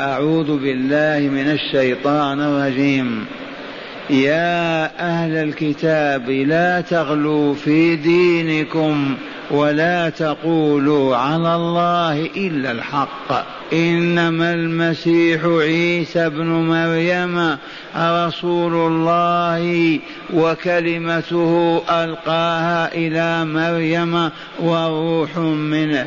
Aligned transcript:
أعوذ 0.00 0.58
بالله 0.58 1.28
من 1.28 1.50
الشيطان 1.50 2.40
الرجيم. 2.40 3.26
يا 4.10 4.84
أهل 5.00 5.32
الكتاب 5.36 6.30
لا 6.30 6.80
تغلوا 6.80 7.54
في 7.54 7.96
دينكم 7.96 9.16
ولا 9.50 10.08
تقولوا 10.08 11.16
على 11.16 11.54
الله 11.56 12.26
إلا 12.36 12.70
الحق. 12.70 13.46
إنما 13.72 14.54
المسيح 14.54 15.44
عيسى 15.44 16.26
ابن 16.26 16.46
مريم 16.46 17.56
رسول 17.96 18.74
الله 18.74 19.98
وكلمته 20.34 21.82
ألقاها 21.90 22.94
إلى 22.94 23.44
مريم 23.44 24.30
وروح 24.60 25.38
منه. 25.38 26.06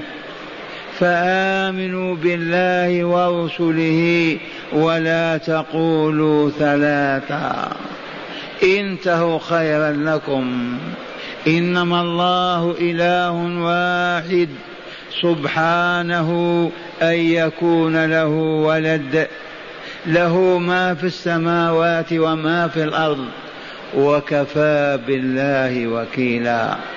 فآمنوا 1.00 2.16
بالله 2.16 3.06
ورسله 3.06 4.38
ولا 4.74 5.38
تقولوا 5.38 6.50
ثلاثا 6.50 7.70
انتهوا 8.64 9.40
خيرا 9.40 9.92
لكم. 9.92 10.78
إنما 11.48 12.02
الله 12.02 12.76
إله 12.82 13.32
واحد. 13.62 14.50
سبحانه 15.22 16.72
أن 17.02 17.16
يكون 17.16 18.06
له 18.06 18.28
ولد. 18.66 19.28
له 20.06 20.58
ما 20.58 20.94
في 20.94 21.04
السماوات 21.04 22.14
وما 22.14 22.68
في 22.68 22.84
الأرض. 22.84 23.26
وكفى 23.98 25.00
بالله 25.08 25.88
وكيلا. 25.88 26.97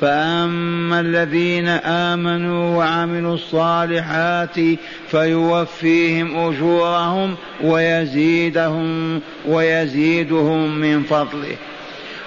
فأما 0.00 1.00
الذين 1.00 1.68
آمنوا 1.68 2.76
وعملوا 2.76 3.34
الصالحات 3.34 4.56
فيوفيهم 5.08 6.36
أجورهم 6.36 7.34
ويزيدهم 7.62 9.20
ويزيدهم 9.46 10.78
من 10.78 11.02
فضله. 11.02 11.56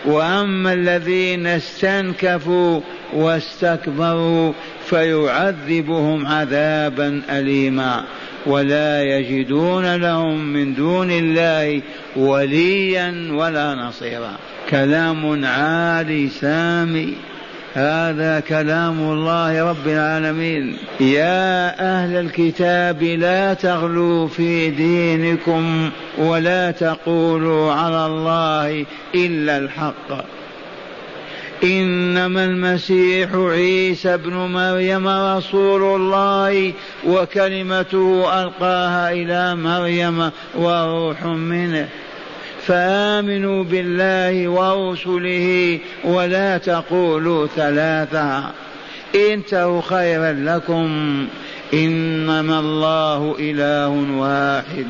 واما 0.05 0.73
الذين 0.73 1.47
استنكفوا 1.47 2.81
واستكبروا 3.13 4.53
فيعذبهم 4.85 6.27
عذابا 6.27 7.21
اليما. 7.29 8.03
ولا 8.45 9.03
يجدون 9.03 9.95
لهم 9.95 10.45
من 10.45 10.73
دون 10.73 11.11
الله 11.11 11.81
وليا 12.15 13.27
ولا 13.31 13.75
نصيرا. 13.75 14.35
كلام 14.69 15.45
عالي 15.45 16.29
سامي. 16.29 17.13
هذا 17.73 18.39
كلام 18.39 18.99
الله 18.99 19.69
رب 19.69 19.87
العالمين. 19.87 20.77
يا 20.99 21.69
أهل 21.79 22.15
الكتاب 22.15 23.03
لا 23.03 23.53
تغلوا 23.53 24.27
في 24.27 24.69
دينكم 24.69 25.89
ولا 26.17 26.71
تقولوا 26.71 27.73
على 27.73 28.05
الله 28.05 28.85
إلا 29.15 29.57
الحق. 29.57 30.25
إنما 31.63 32.45
المسيح 32.45 33.29
عيسى 33.35 34.13
ابن 34.13 34.33
مريم 34.33 35.07
رسول 35.07 36.01
الله 36.01 36.73
وكلمته 37.07 38.41
ألقاها 38.41 39.11
إلى 39.11 39.55
مريم 39.55 40.31
وروح 40.55 41.25
منه. 41.25 41.87
فآمنوا 42.69 43.63
بالله 43.63 44.47
ورسله 44.47 45.79
ولا 46.03 46.57
تقولوا 46.57 47.47
ثلاثا 47.47 48.51
انتهوا 49.15 49.81
خيرا 49.81 50.31
لكم. 50.31 50.87
إنما 51.73 52.59
الله 52.59 53.35
إله 53.39 53.89
واحد. 54.17 54.85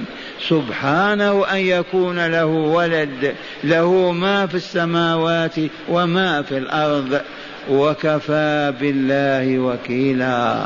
سبحانه 0.47 1.45
أن 1.45 1.57
يكون 1.57 2.27
له 2.27 2.45
ولد. 2.45 3.35
له 3.63 4.11
ما 4.11 4.47
في 4.47 4.55
السماوات 4.55 5.55
وما 5.89 6.41
في 6.41 6.57
الأرض. 6.57 7.21
وكفى 7.69 8.73
بالله 8.81 9.59
وكيلا. 9.59 10.65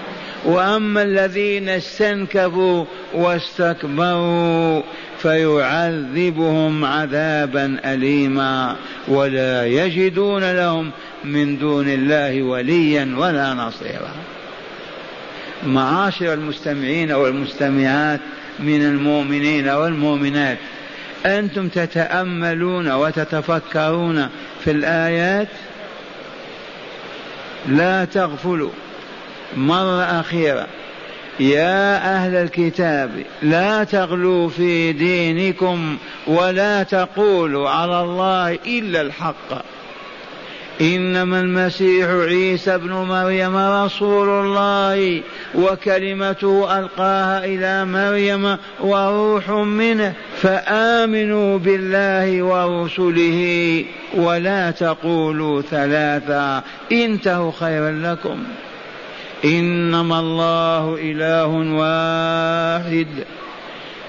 وأما 0.45 1.01
الذين 1.01 1.69
استنكفوا 1.69 2.85
واستكبروا 3.13 4.81
فيعذبهم 5.21 6.85
عذابا 6.85 7.79
اليما 7.85 8.75
ولا 9.07 9.65
يجدون 9.65 10.51
لهم 10.51 10.91
من 11.23 11.57
دون 11.57 11.89
الله 11.89 12.43
وليا 12.43 13.15
ولا 13.17 13.53
نصيرا. 13.53 14.11
معاشر 15.65 16.33
المستمعين 16.33 17.11
والمستمعات 17.11 18.19
من 18.59 18.81
المؤمنين 18.81 19.69
والمؤمنات 19.69 20.57
أنتم 21.25 21.67
تتأملون 21.67 22.91
وتتفكرون 22.91 24.29
في 24.63 24.71
الآيات؟ 24.71 25.47
لا 27.67 28.05
تغفلوا. 28.05 28.71
مرة 29.57 30.03
أخيرة. 30.03 30.67
يا 31.39 32.15
أهل 32.15 32.35
الكتاب 32.35 33.11
لا 33.41 33.83
تغلوا 33.83 34.49
في 34.49 34.91
دينكم 34.91 35.97
ولا 36.27 36.83
تقولوا 36.83 37.69
على 37.69 38.01
الله 38.01 38.59
إلا 38.65 39.01
الحق. 39.01 39.65
إنما 40.81 41.39
المسيح 41.39 42.07
عيسى 42.09 42.75
ابن 42.75 42.91
مريم 42.91 43.57
رسول 43.57 44.29
الله 44.29 45.21
وكلمته 45.55 46.79
ألقاها 46.79 47.45
إلى 47.45 47.85
مريم 47.85 48.57
وروح 48.79 49.49
منه 49.49 50.13
فآمنوا 50.41 51.57
بالله 51.57 52.43
ورسله 52.43 53.85
ولا 54.13 54.71
تقولوا 54.71 55.61
ثلاثا 55.61 56.63
انتهوا 56.91 57.51
خيرا 57.51 57.91
لكم. 57.91 58.43
إنما 59.45 60.19
الله 60.19 60.97
إله 61.01 61.47
واحد. 61.47 63.07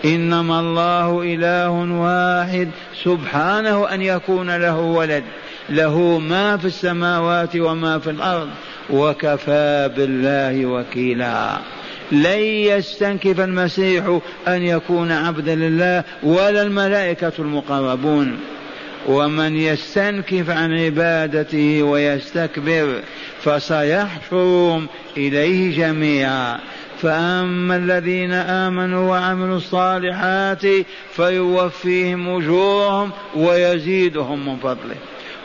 إنما 0.04 0.60
الله 0.60 1.22
إله 1.22 1.70
واحد. 1.92 2.68
سبحانه 3.04 3.94
أن 3.94 4.02
يكون 4.02 4.56
له 4.56 4.80
ولد. 4.80 5.24
له 5.70 6.18
ما 6.18 6.56
في 6.56 6.64
السماوات 6.64 7.56
وما 7.56 7.98
في 7.98 8.10
الأرض. 8.10 8.48
وكفى 8.90 9.90
بالله 9.96 10.66
وكيلا. 10.66 11.58
لن 12.12 12.38
يستنكف 12.38 13.40
المسيح 13.40 14.18
أن 14.48 14.62
يكون 14.62 15.12
عبدا 15.12 15.54
لله 15.54 16.04
ولا 16.22 16.62
الملائكة 16.62 17.32
المقربون. 17.38 18.36
ومن 19.06 19.56
يستنكف 19.56 20.50
عن 20.50 20.78
عبادته 20.78 21.82
ويستكبر 21.82 23.00
فسيحشرهم 23.40 24.86
إليه 25.16 25.76
جميعا. 25.76 26.58
فأما 27.02 27.76
الذين 27.76 28.32
آمنوا 28.32 29.10
وعملوا 29.10 29.56
الصالحات 29.56 30.62
فيوفيهم 31.12 32.28
أجورهم 32.28 33.10
ويزيدهم 33.36 34.48
من 34.48 34.56
فضله. 34.56 34.96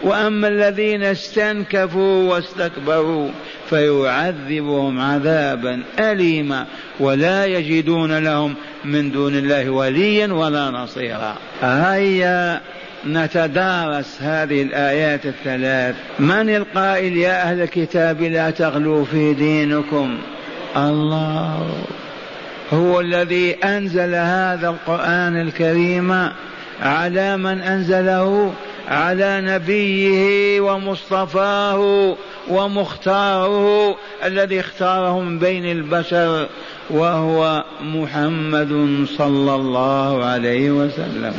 وأما 0.04 0.48
الذين 0.48 1.04
استنكفوا 1.04 2.34
واستكبروا 2.34 3.30
فيعذبهم 3.70 5.00
عذابا 5.00 5.84
أليما 6.00 6.66
ولا 7.00 7.46
يجدون 7.46 8.18
لهم 8.18 8.56
من 8.86 9.12
دون 9.12 9.36
الله 9.36 9.70
وليا 9.70 10.34
ولا 10.34 10.70
نصيرا. 10.70 11.36
هيا 11.62 12.62
نتدارس 13.06 14.18
هذه 14.22 14.62
الآيات 14.62 15.26
الثلاث. 15.26 15.96
من 16.20 16.56
القائل 16.56 17.18
يا 17.18 17.42
أهل 17.42 17.62
الكتاب 17.62 18.22
لا 18.22 18.50
تغلوا 18.50 19.06
في 19.06 19.34
دينكم؟ 19.34 20.18
الله. 20.78 21.70
هو 22.74 23.00
الذي 23.00 23.54
أنزل 23.54 24.16
هذا 24.16 24.70
القرآن 24.70 25.42
الكريم 25.42 26.30
على 26.82 27.38
من 27.38 27.62
أنزله؟ 27.62 28.54
على 28.88 29.42
نبيه 29.42 30.60
ومصطفاه 30.60 32.16
ومختاره 32.50 33.96
الذي 34.26 34.60
اختاره 34.60 35.20
من 35.20 35.40
بين 35.40 35.66
البشر 35.66 36.48
وهو 36.90 37.64
محمد 37.82 39.06
صلى 39.18 39.56
الله 39.56 40.26
عليه 40.26 40.72
وسلم. 40.72 41.34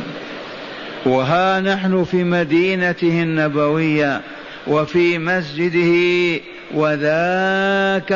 وها 1.05 1.59
نحن 1.59 2.03
في 2.03 2.23
مدينته 2.23 3.23
النبوية 3.23 4.21
وفي 4.67 5.17
مسجده 5.17 6.41
وذاك 6.73 8.13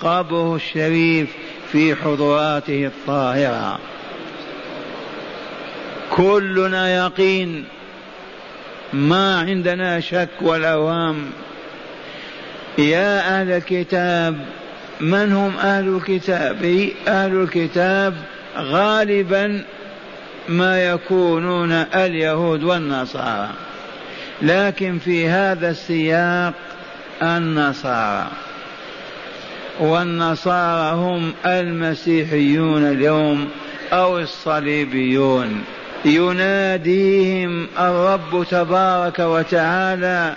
قبره 0.00 0.56
الشريف 0.56 1.28
في 1.72 1.94
حضراته 1.94 2.86
الطاهرة. 2.86 3.78
كلنا 6.10 6.96
يقين 6.96 7.64
ما 8.92 9.38
عندنا 9.38 10.00
شك 10.00 10.28
ولا 10.40 10.74
وهم. 10.74 11.30
يا 12.78 13.40
أهل 13.40 13.50
الكتاب 13.50 14.38
من 15.00 15.32
هم 15.32 15.56
أهل 15.56 15.96
الكتاب؟ 15.96 16.90
أهل 17.08 17.42
الكتاب 17.42 18.14
غالبا 18.56 19.64
ما 20.48 20.84
يكونون 20.84 21.72
اليهود 21.72 22.62
والنصارى. 22.64 23.50
لكن 24.42 24.98
في 24.98 25.28
هذا 25.28 25.70
السياق 25.70 26.54
النصارى. 27.22 28.26
والنصارى 29.80 30.96
هم 30.96 31.32
المسيحيون 31.46 32.84
اليوم 32.84 33.48
أو 33.92 34.18
الصليبيون. 34.18 35.64
يناديهم 36.04 37.66
الرب 37.78 38.46
تبارك 38.50 39.18
وتعالى 39.18 40.36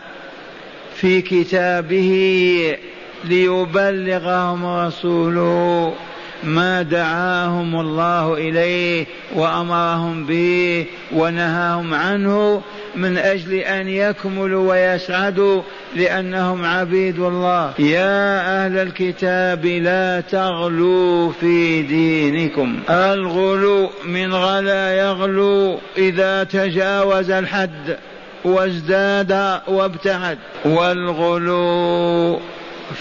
في 0.95 1.21
كتابه 1.21 2.77
ليبلغهم 3.23 4.65
رسوله 4.65 5.93
ما 6.43 6.81
دعاهم 6.81 7.79
الله 7.79 8.33
إليه 8.33 9.05
وأمرهم 9.35 10.25
به 10.25 10.85
ونهاهم 11.13 11.93
عنه 11.93 12.61
من 12.95 13.17
أجل 13.17 13.53
أن 13.53 13.87
يكملوا 13.87 14.69
ويسعدوا 14.69 15.61
لأنهم 15.95 16.65
عبيد 16.65 17.19
الله. 17.19 17.73
يا 17.79 18.65
أهل 18.65 18.77
الكتاب 18.77 19.65
لا 19.65 20.21
تغلوا 20.21 21.31
في 21.31 21.81
دينكم. 21.81 22.79
الغلو 22.89 23.89
من 24.05 24.33
غلا 24.33 24.97
يغلو 24.97 25.79
إذا 25.97 26.43
تجاوز 26.43 27.31
الحد 27.31 27.97
وازداد 28.45 29.61
وابتعد. 29.67 30.37
والغلو 30.65 32.39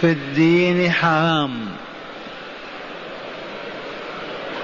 في 0.00 0.04
الدين 0.04 0.90
حرام. 0.90 1.50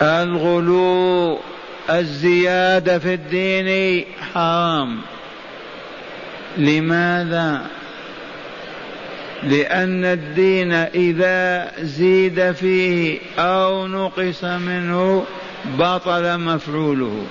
الغلو 0.03 1.39
الزيادة 1.91 2.99
في 2.99 3.15
الدين 3.15 4.05
حرام. 4.35 5.01
لماذا؟ 6.59 7.63
لأن 9.43 10.05
الدين 10.05 10.73
إذا 10.73 11.73
زيد 11.81 12.53
فيه 12.53 13.19
أو 13.39 13.87
نقص 13.87 14.45
منه 14.45 15.25
بطل 15.79 16.39
مفعوله. 16.39 17.25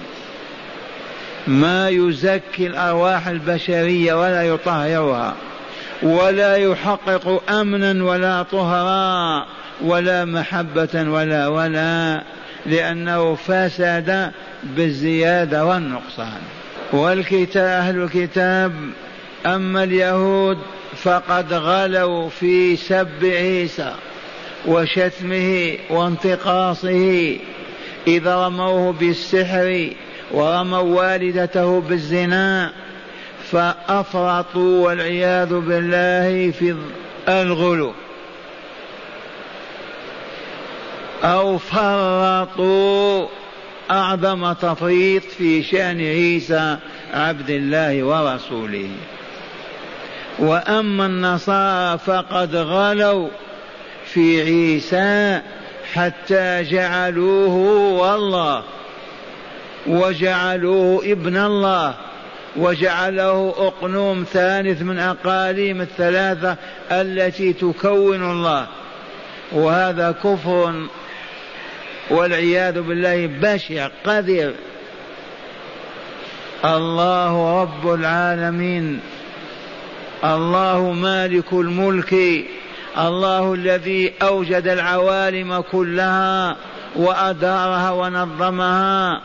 ما 1.47 1.89
يزكي 1.89 2.67
الأرواح 2.67 3.27
البشرية 3.27 4.13
ولا 4.13 4.43
يطهرها 4.43 5.35
ولا 6.03 6.55
يحقق 6.55 7.51
أمنا 7.51 8.03
ولا 8.03 8.43
طهرا 8.43 9.45
ولا 9.81 10.25
محبة 10.25 11.09
ولا 11.09 11.47
ولا 11.47 12.23
لأنه 12.65 13.35
فسد 13.35 14.31
بالزيادة 14.63 15.65
والنقصان. 15.65 16.41
والكتاب 16.93 17.65
أهل 17.65 18.03
الكتاب 18.03 18.73
أما 19.45 19.83
اليهود 19.83 20.57
فقد 20.95 21.53
غلوا 21.53 22.29
في 22.29 22.75
سب 22.75 23.23
عيسى 23.23 23.93
وشتمه 24.67 25.77
وانتقاصه. 25.89 27.37
إذا 28.07 28.45
رموه 28.45 28.93
بالسحر 28.93 29.89
ورموا 30.31 30.79
والدته 30.79 31.81
بالزنا 31.81 32.71
فأفرطوا 33.51 34.87
والعياذ 34.87 35.53
بالله 35.59 36.51
في 36.51 36.75
الغلو. 37.29 37.93
أو 41.23 41.57
فرطوا 41.57 43.27
أعظم 43.91 44.53
تفريط 44.53 45.23
في 45.23 45.63
شأن 45.63 45.99
عيسى 45.99 46.77
عبد 47.13 47.49
الله 47.49 48.03
ورسوله. 48.03 48.89
وأما 50.39 51.05
النصارى 51.05 51.97
فقد 51.97 52.55
غلوا 52.55 53.27
في 54.05 54.41
عيسى 54.41 55.41
حتى 55.93 56.63
جعلوه 56.63 57.55
والله 58.01 58.63
وجعلوه 59.87 61.03
ابن 61.05 61.37
الله 61.37 61.93
وجعله 62.55 63.53
أقنوم 63.57 64.25
ثالث 64.33 64.81
من 64.81 64.99
أقاليم 64.99 65.81
الثلاثة 65.81 66.57
التي 66.91 67.53
تكون 67.53 68.31
الله. 68.31 68.67
وهذا 69.51 70.11
كفر 70.11 70.73
والعياذ 72.11 72.81
بالله 72.81 73.27
بشع 73.41 73.87
قذر. 74.05 74.53
الله 76.65 77.61
رب 77.61 77.93
العالمين. 77.93 78.99
الله 80.23 80.91
مالك 80.91 81.53
الملك. 81.53 82.15
الله 82.97 83.53
الذي 83.53 84.13
أوجد 84.21 84.67
العوالم 84.67 85.61
كلها 85.61 86.55
وأدارها 86.95 87.91
ونظمها 87.91 89.21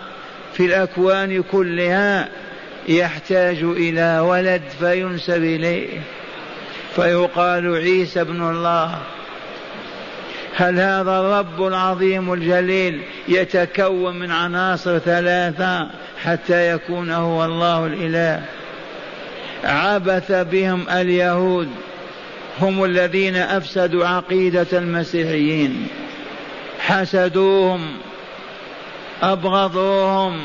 في 0.52 0.66
الأكوان 0.66 1.42
كلها. 1.42 2.28
يحتاج 2.88 3.62
إلى 3.62 4.18
ولد 4.18 4.62
فينسب 4.78 5.44
إليه. 5.44 6.00
فيقال 6.96 7.76
عيسى 7.76 8.20
ابن 8.20 8.50
الله. 8.50 8.98
هل 10.58 10.80
هذا 10.80 11.20
الرب 11.20 11.66
العظيم 11.66 12.32
الجليل 12.32 13.02
يتكون 13.28 14.18
من 14.18 14.30
عناصر 14.30 14.98
ثلاثة 14.98 15.88
حتى 16.22 16.70
يكون 16.70 17.10
هو 17.10 17.44
الله 17.44 17.86
الإله؟ 17.86 18.42
عبث 19.64 20.32
بهم 20.32 20.86
اليهود 20.90 21.68
هم 22.60 22.84
الذين 22.84 23.36
أفسدوا 23.36 24.06
عقيدة 24.06 24.66
المسيحيين. 24.72 25.86
حسدوهم 26.78 27.80
أبغضوهم 29.22 30.38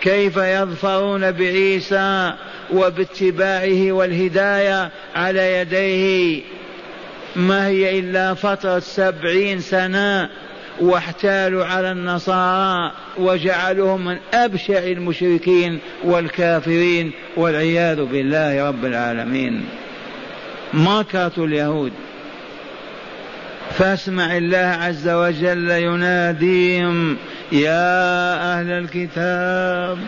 كيف 0.00 0.36
يظفرون 0.36 1.32
بعيسى 1.32 2.32
وباتباعه 2.72 3.92
والهداية 3.92 4.90
على 5.16 5.60
يديه. 5.60 6.42
ما 7.36 7.66
هي 7.66 7.98
إلا 7.98 8.34
فترة 8.34 8.78
سبعين 8.78 9.60
سنة 9.60 10.28
واحتالوا 10.80 11.64
على 11.64 11.92
النصارى 11.92 12.92
وجعلوهم 13.18 14.04
من 14.04 14.18
أبشع 14.34 14.78
المشركين 14.78 15.78
والكافرين 16.04 17.12
والعياذ 17.36 18.04
بالله 18.04 18.68
رب 18.68 18.84
العالمين. 18.84 19.64
مكرة 20.74 21.32
اليهود. 21.38 21.92
فاسمع 23.78 24.36
الله 24.36 24.58
عز 24.58 25.08
وجل 25.08 25.70
يناديهم 25.70 27.16
يا 27.52 28.34
أهل 28.52 28.70
الكتاب 28.70 29.98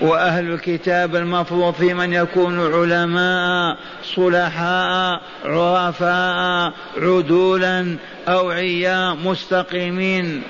وأهل 0.00 0.52
الكتاب 0.52 1.16
المفروض 1.16 1.74
في 1.74 1.94
من 1.94 2.12
يكون 2.12 2.72
علماء 2.74 3.76
صلحاء 4.04 5.20
عرفاء 5.44 6.72
عدولا 6.96 7.96
أوعياء 8.28 9.14
مستقيمين. 9.14 10.42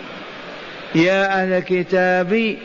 يا 0.95 1.42
أهل 1.42 1.52
الكتاب 1.52 2.57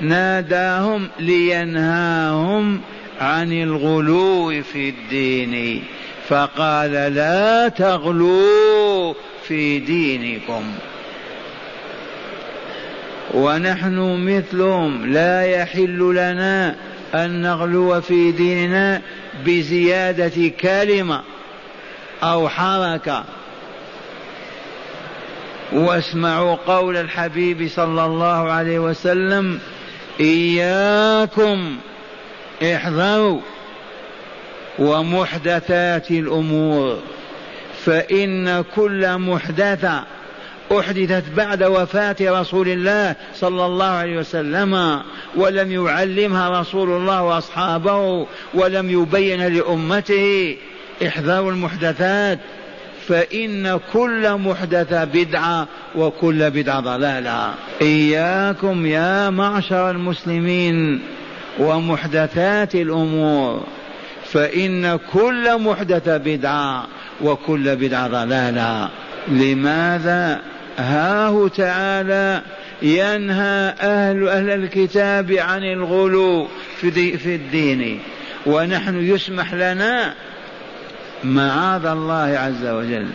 ناداهم 0.00 1.08
لينهاهم 1.20 2.80
عن 3.20 3.52
الغلو 3.52 4.62
في 4.62 4.88
الدين. 4.88 5.84
فقال 6.28 6.92
لا 6.92 7.68
تغلوا 7.68 9.14
في 9.48 9.78
دينكم. 9.78 10.62
ونحن 13.34 13.98
مثلهم 14.26 15.06
لا 15.12 15.42
يحل 15.42 15.98
لنا 15.98 16.76
أن 17.14 17.42
نغلو 17.42 18.00
في 18.00 18.32
ديننا 18.32 19.02
بزيادة 19.46 20.48
كلمة 20.60 21.22
أو 22.22 22.48
حركة. 22.48 23.24
واسمعوا 25.72 26.56
قول 26.66 26.96
الحبيب 26.96 27.68
صلى 27.68 28.04
الله 28.04 28.52
عليه 28.52 28.78
وسلم 28.78 29.58
إياكم 30.20 31.76
احذروا 32.62 33.40
ومحدثات 34.78 36.10
الأمور 36.10 36.98
فإن 37.84 38.64
كل 38.76 39.18
محدثة 39.18 40.04
أحدثت 40.72 41.24
بعد 41.36 41.62
وفاة 41.62 42.16
رسول 42.20 42.68
الله 42.68 43.14
صلى 43.34 43.66
الله 43.66 43.86
عليه 43.86 44.18
وسلم 44.18 45.02
ولم 45.36 45.86
يعلمها 45.86 46.60
رسول 46.60 46.90
الله 46.90 47.22
وأصحابه 47.22 48.26
ولم 48.54 48.90
يبين 48.90 49.46
لأمته. 49.46 50.56
احذروا 51.06 51.52
المحدثات 51.52 52.38
فإن 53.08 53.80
كل 53.92 54.34
محدثة 54.34 55.04
بدعة 55.04 55.68
وكل 55.96 56.50
بدعة 56.50 56.80
ضلالة. 56.80 57.54
إياكم 57.82 58.86
يا 58.86 59.30
معشر 59.30 59.90
المسلمين 59.90 61.00
ومحدثات 61.58 62.74
الأمور 62.74 63.64
فإن 64.24 64.98
كل 65.12 65.58
محدثة 65.58 66.16
بدعة 66.16 66.86
وكل 67.20 67.76
بدعة 67.76 68.08
ضلالة. 68.08 68.88
لماذا؟ 69.28 70.40
هاه 70.78 71.48
تعالى 71.48 72.42
ينهى 72.82 73.74
أهل 73.80 74.28
أهل 74.28 74.50
الكتاب 74.50 75.32
عن 75.32 75.64
الغلو 75.64 76.48
في, 76.80 77.18
في 77.18 77.34
الدين. 77.34 78.00
ونحن 78.46 79.04
يسمح 79.04 79.54
لنا 79.54 80.14
معاذ 81.24 81.86
الله 81.86 82.38
عز 82.38 82.66
وجل. 82.66 83.06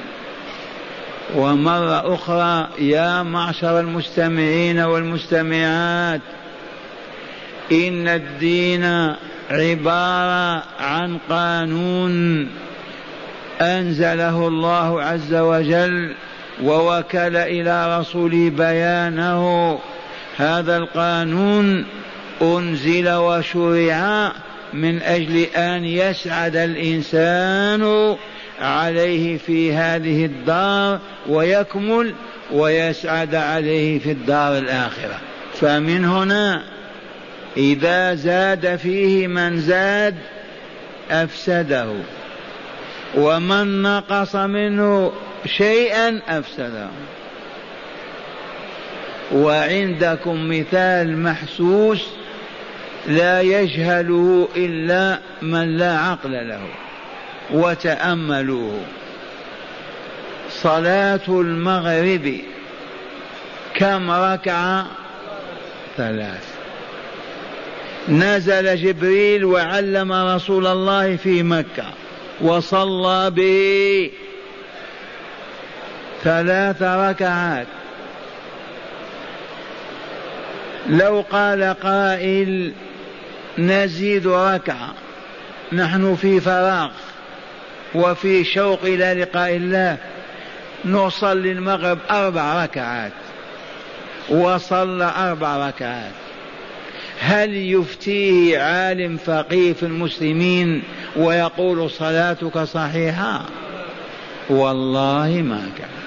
ومرة 1.36 2.16
أخرى 2.16 2.68
يا 2.80 3.24
معشر 3.24 3.80
المستمعين 3.80 4.80
والمستمعات 4.80 6.22
إن 7.72 8.08
الدين 8.08 9.14
عبارة 9.52 10.64
عن 10.80 11.18
قانون 11.30 12.48
أنزله 13.62 14.48
الله 14.48 15.04
عز 15.04 15.34
وجل 15.34 16.16
ووكل 16.64 17.36
إلى 17.36 18.00
رسوله 18.00 18.50
بيانه 18.50 19.80
هذا 20.38 20.78
القانون 20.78 21.86
أنزل 22.42 23.10
وشرع 23.10 24.32
من 24.74 25.02
أجل 25.02 25.38
أن 25.56 25.86
يسعد 25.86 26.56
الإنسان 26.56 28.16
عليه 28.62 29.38
في 29.38 29.74
هذه 29.74 30.26
الدار 30.26 31.00
ويكمل 31.30 32.14
ويسعد 32.52 33.36
عليه 33.36 34.00
في 34.00 34.12
الدار 34.12 34.58
الآخرة. 34.58 35.20
فمن 35.54 36.06
هنا 36.06 36.64
إذا 37.58 38.16
زاد 38.16 38.76
فيه 38.76 39.28
من 39.28 39.60
زاد 39.60 40.16
أفسده. 41.12 41.88
ومن 43.16 43.82
نقص 43.82 44.36
منه 44.36 45.12
شيئا 45.46 46.22
أفسده 46.28 46.88
وعندكم 49.32 50.50
مثال 50.50 51.18
محسوس 51.18 52.08
لا 53.08 53.42
يجهله 53.42 54.48
إلا 54.56 55.20
من 55.42 55.78
لا 55.78 55.98
عقل 55.98 56.48
له 56.48 56.62
وتأملوه. 57.52 58.80
صلاة 60.50 61.28
المغرب 61.28 62.38
كم 63.76 64.12
ركعة؟ 64.12 64.88
ثلاث. 65.98 66.62
نزل 68.10 68.84
جبريل 68.84 69.46
وعلم 69.46 70.12
رسول 70.12 70.68
الله 70.68 71.16
في 71.16 71.44
مكة 71.44 71.86
وصلى 72.42 73.32
به 73.32 74.12
ثلاث 76.24 76.82
ركعات. 76.82 77.68
لو 80.90 81.26
قال 81.32 81.76
قائل 81.84 82.74
نزيد 83.58 84.28
ركعة 84.28 84.94
نحن 85.74 86.16
في 86.16 86.40
فراغ 86.40 86.92
وفي 87.96 88.44
شوق 88.44 88.80
إلى 88.84 89.14
لقاء 89.14 89.56
الله 89.56 89.98
نصلي 90.86 91.52
المغرب 91.52 91.98
أربع 92.12 92.64
ركعات 92.64 93.12
وصلى 94.30 95.14
أربع 95.18 95.68
ركعات. 95.68 96.12
هل 97.20 97.56
يفتيه 97.56 98.60
عالم 98.60 99.18
فقيه 99.18 99.74
في 99.74 99.84
المسلمين 99.84 100.84
ويقول 101.16 101.90
صلاتك 101.90 102.58
صحيحة؟ 102.58 103.42
والله 104.50 105.42
ما 105.42 105.62
كان. 105.78 106.01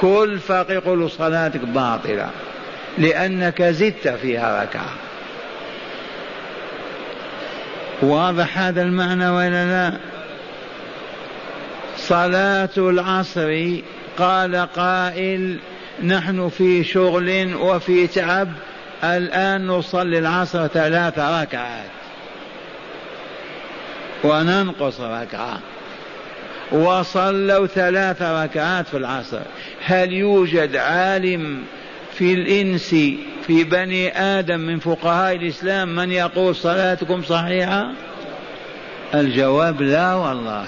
كل 0.00 0.38
فقيه 0.38 0.74
يقول 0.74 1.10
صلاتك 1.10 1.60
باطلة 1.60 2.30
لأنك 2.98 3.62
زدت 3.62 4.08
فيها 4.08 4.62
ركعة. 4.62 4.92
واضح 8.02 8.58
هذا 8.58 8.82
المعنى 8.82 9.28
ولا 9.28 9.64
لا؟ 9.66 9.98
صلاة 11.96 12.68
العصر 12.76 13.76
قال 14.18 14.56
قائل 14.76 15.58
نحن 16.04 16.48
في 16.48 16.84
شغل 16.84 17.54
وفي 17.54 18.06
تعب 18.06 18.48
الآن 19.04 19.66
نصلي 19.66 20.18
العصر 20.18 20.66
ثلاث 20.66 21.18
ركعات. 21.18 21.90
وننقص 24.24 25.00
ركعة. 25.00 25.58
وصلوا 26.72 27.66
ثلاث 27.66 28.22
ركعات 28.22 28.88
في 28.88 28.96
العصر. 28.96 29.40
هل 29.84 30.12
يوجد 30.12 30.76
عالم 30.76 31.62
في 32.12 32.34
الإنس 32.34 32.88
في 33.46 33.64
بني 33.64 34.18
آدم 34.18 34.60
من 34.60 34.78
فقهاء 34.78 35.36
الإسلام 35.36 35.96
من 35.96 36.12
يقول 36.12 36.56
صلاتكم 36.56 37.22
صحيحة؟ 37.22 37.92
الجواب 39.14 39.82
لا 39.82 40.14
والله. 40.14 40.66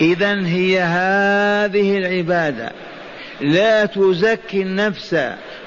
إذا 0.00 0.46
هي 0.46 0.80
هذه 0.80 1.98
العبادة. 1.98 2.72
لا 3.40 3.86
تزكي 3.86 4.62
النفس 4.62 5.16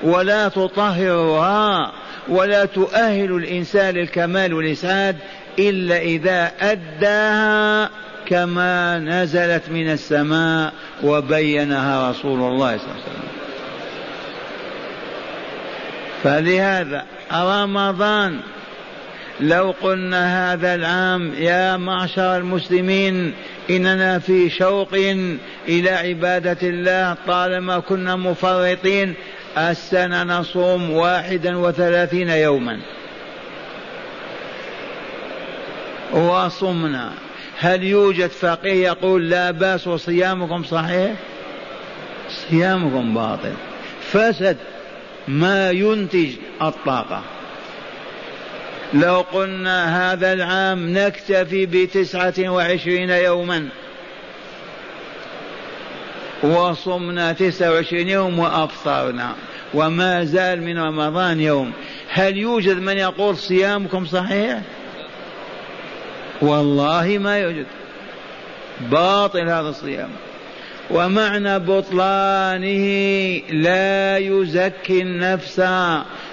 ولا 0.03 0.47
تطهرها 0.47 1.91
ولا 2.27 2.65
تؤهل 2.65 3.31
الإنسان 3.31 3.93
للكمال 3.93 4.53
والإسعاد 4.53 5.15
إلا 5.59 5.97
إذا 5.97 6.51
أداها 6.61 7.89
كما 8.27 8.99
نزلت 8.99 9.69
من 9.69 9.91
السماء 9.91 10.73
وبينها 11.03 12.09
رسول 12.09 12.39
الله 12.39 12.77
صلى 12.77 12.85
الله 12.85 12.93
عليه 12.93 13.03
وسلم. 13.03 13.27
فلهذا 16.23 17.05
رمضان 17.33 18.39
لو 19.39 19.73
قلنا 19.81 20.53
هذا 20.53 20.75
العام 20.75 21.33
يا 21.33 21.77
معشر 21.77 22.37
المسلمين 22.37 23.33
إننا 23.69 24.19
في 24.19 24.49
شوق 24.49 24.93
إلى 25.67 25.89
عبادة 25.89 26.57
الله 26.63 27.15
طالما 27.27 27.79
كنا 27.79 28.15
مفرطين 28.15 29.13
السنة 29.57 30.23
نصوم 30.23 30.91
واحدا 30.91 31.57
وثلاثين 31.57 32.29
يوما. 32.29 32.79
وصمنا. 36.13 37.26
هل 37.59 37.83
يوجد 37.83 38.29
فقيه 38.29 38.87
يقول 38.87 39.29
لا 39.29 39.51
بأس 39.51 39.87
وصيامكم 39.87 40.63
صحيح؟ 40.63 41.11
صيامكم 42.29 43.13
باطل. 43.13 43.53
فسد 44.11 44.57
ما 45.27 45.71
ينتج 45.71 46.29
الطاقة. 46.61 47.23
لو 48.93 49.21
قلنا 49.33 50.11
هذا 50.13 50.33
العام 50.33 50.97
نكتفي 50.97 51.65
بتسعة 51.65 52.33
وعشرين 52.39 53.09
يوما 53.09 53.69
وصمنا 56.43 57.33
تسعة 57.33 57.71
وعشرين 57.71 58.09
يوم 58.09 58.39
وأفطرنا 58.39 59.35
وما 59.73 60.23
زال 60.23 60.61
من 60.63 60.79
رمضان 60.79 61.41
يوم 61.41 61.71
هل 62.09 62.37
يوجد 62.37 62.77
من 62.79 62.97
يقول 62.97 63.37
صيامكم 63.37 64.05
صحيح؟ 64.05 64.61
والله 66.41 67.17
ما 67.17 67.37
يوجد 67.37 67.65
باطل 68.91 69.49
هذا 69.49 69.69
الصيام. 69.69 70.09
ومعنى 70.91 71.59
بطلانه 71.59 72.87
لا 73.51 74.17
يزكي 74.17 75.01
النفس 75.01 75.59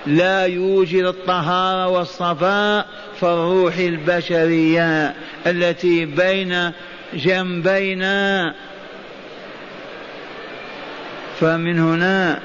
لا 0.06 0.46
يوجد 0.46 1.04
الطهارة 1.04 1.88
والصفاء 1.88 2.86
فالروح 3.20 3.76
البشرية 3.76 5.14
التي 5.46 6.04
بين 6.04 6.72
جنبينا 7.14 8.54
فمن 11.40 11.78
هنا 11.78 12.40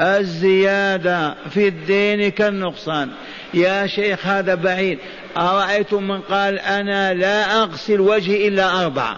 الزيادة 0.00 1.34
في 1.50 1.68
الدين 1.68 2.30
كالنقصان. 2.30 3.10
يا 3.54 3.86
شيخ 3.86 4.26
هذا 4.26 4.54
بعيد. 4.54 4.98
أرأيتم 5.36 6.08
من 6.08 6.20
قال 6.20 6.58
أنا 6.58 7.14
لا 7.14 7.62
أغسل 7.62 8.00
وجهي 8.00 8.48
إلا 8.48 8.82
أربعة 8.82 9.16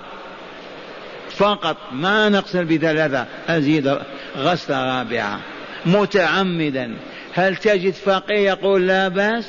فقط 1.36 1.76
ما 1.92 2.28
نغسل 2.28 2.64
بثلاثة 2.64 3.26
أزيد 3.48 3.98
غسلة 4.36 4.98
رابعة. 4.98 5.40
متعمدا 5.86 6.96
هل 7.34 7.56
تجد 7.56 7.94
فقيه 7.94 8.48
يقول 8.48 8.86
لا 8.86 9.08
بأس؟ 9.08 9.44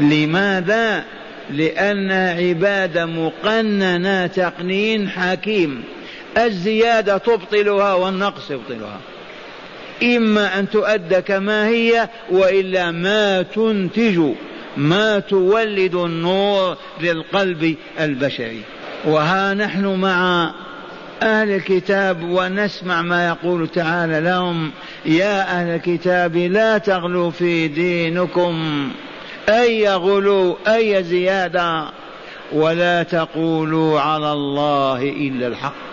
لماذا؟ 0.00 1.04
لأن 1.50 2.12
عبادة 2.12 3.06
مقننة 3.06 4.26
تقنين 4.26 5.08
حكيم 5.08 5.84
الزيادة 6.38 7.18
تبطلها 7.18 7.94
والنقص 7.94 8.50
يبطلها. 8.50 9.00
إما 10.02 10.58
أن 10.58 10.70
تؤدى 10.70 11.20
كما 11.20 11.68
هي 11.68 12.08
وإلا 12.30 12.90
ما 12.90 13.42
تنتج 13.42 14.20
ما 14.76 15.18
تولد 15.18 15.94
النور 15.94 16.76
للقلب 17.00 17.76
البشري. 18.00 18.60
وها 19.04 19.54
نحن 19.54 19.86
مع 19.86 20.50
أهل 21.22 21.50
الكتاب 21.50 22.22
ونسمع 22.22 23.02
ما 23.02 23.28
يقول 23.28 23.68
تعالى 23.68 24.20
لهم 24.20 24.70
يا 25.06 25.42
أهل 25.42 25.68
الكتاب 25.68 26.36
لا 26.36 26.78
تغلوا 26.78 27.30
في 27.30 27.68
دينكم 27.68 28.88
أي 29.48 29.88
غلو 29.88 30.58
أي 30.68 31.04
زيادة 31.04 31.84
ولا 32.52 33.02
تقولوا 33.02 34.00
على 34.00 34.32
الله 34.32 35.02
إلا 35.02 35.46
الحق. 35.46 35.89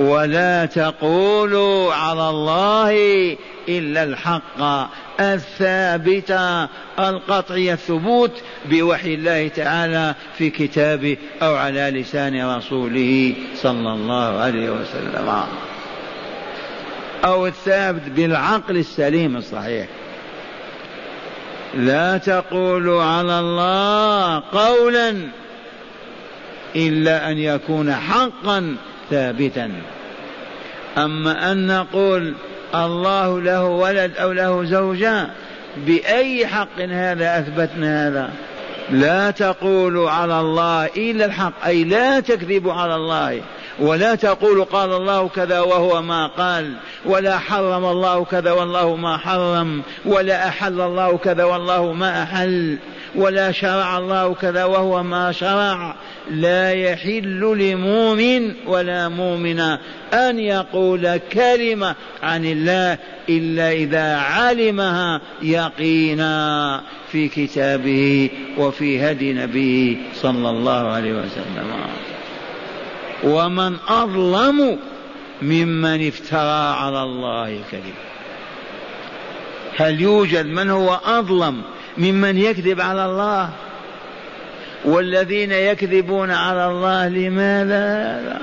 ولا 0.00 0.66
تقولوا 0.66 1.94
على 1.94 2.30
الله 2.30 2.92
إلا 3.68 4.04
الحق. 4.04 4.90
الثابت 5.20 6.30
القطعي 6.98 7.72
الثبوت 7.72 8.32
بوحي 8.64 9.14
الله 9.14 9.48
تعالى 9.48 10.14
في 10.38 10.50
كتابه 10.50 11.16
أو 11.42 11.54
على 11.54 11.90
لسان 11.90 12.56
رسوله 12.56 13.34
صلى 13.54 13.92
الله 13.92 14.38
عليه 14.40 14.70
وسلم. 14.70 15.42
أو 17.24 17.46
الثابت 17.46 18.02
بالعقل 18.16 18.76
السليم 18.76 19.36
الصحيح. 19.36 19.86
لا 21.74 22.18
تقولوا 22.18 23.02
على 23.02 23.40
الله 23.40 24.42
قولا 24.52 25.16
إلا 26.76 27.30
أن 27.30 27.38
يكون 27.38 27.94
حقا 27.94 28.76
ثابتا. 29.10 29.70
أما 30.98 31.52
أن 31.52 31.66
نقول 31.66 32.34
الله 32.74 33.40
له 33.40 33.64
ولد 33.64 34.16
أو 34.16 34.32
له 34.32 34.64
زوجة 34.64 35.26
بأي 35.76 36.46
حق 36.46 36.80
هذا 36.80 37.38
أثبتنا 37.38 38.08
هذا؟ 38.08 38.30
لا 38.90 39.30
تقولوا 39.30 40.10
على 40.10 40.40
الله 40.40 40.86
إلا 40.86 41.24
الحق 41.24 41.66
أي 41.66 41.84
لا 41.84 42.20
تكذبوا 42.20 42.72
على 42.72 42.94
الله. 42.94 43.40
ولا 43.78 44.14
تقول 44.14 44.64
قال 44.64 44.92
الله 44.92 45.28
كذا 45.28 45.60
وهو 45.60 46.02
ما 46.02 46.26
قال 46.26 46.74
ولا 47.06 47.38
حرم 47.38 47.84
الله 47.84 48.24
كذا 48.24 48.52
والله 48.52 48.96
ما 48.96 49.16
حرم 49.16 49.82
ولا 50.06 50.48
أحل 50.48 50.80
الله 50.80 51.16
كذا 51.16 51.44
والله 51.44 51.92
ما 51.92 52.22
أحل 52.22 52.78
ولا 53.14 53.52
شرع 53.52 53.98
الله 53.98 54.34
كذا 54.34 54.64
وهو 54.64 55.02
ما 55.02 55.32
شرع. 55.32 55.94
لا 56.30 56.72
يحل 56.72 57.40
لمؤمن 57.58 58.54
ولا 58.66 59.08
مؤمنة 59.08 59.78
أن 60.12 60.38
يقول 60.38 61.16
كلمة 61.16 61.94
عن 62.22 62.44
الله 62.44 62.98
إلا 63.28 63.72
إذا 63.72 64.16
علمها 64.16 65.20
يقينا 65.42 66.80
في 67.12 67.28
كتابه 67.28 68.30
وفي 68.58 69.10
هدي 69.10 69.32
نبيه 69.32 69.96
صلى 70.14 70.50
الله 70.50 70.88
عليه 70.88 71.12
وسلم. 71.12 71.70
ومن 73.24 73.76
أظلم 73.88 74.78
ممن 75.42 76.08
افترى 76.08 76.74
على 76.76 77.02
الله 77.02 77.48
الكذب 77.48 77.94
هل 79.76 80.00
يوجد 80.00 80.46
من 80.46 80.70
هو 80.70 81.00
أظلم 81.04 81.62
ممن 81.98 82.38
يكذب 82.38 82.80
على 82.80 83.06
الله؟ 83.06 83.50
والذين 84.84 85.52
يكذبون 85.52 86.30
على 86.30 86.66
الله 86.66 87.08
لماذا؟ 87.08 88.40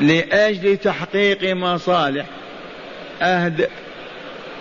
لأجل 0.00 0.76
تحقيق 0.76 1.54
مصالح. 1.54 2.26
أهد 3.22 3.68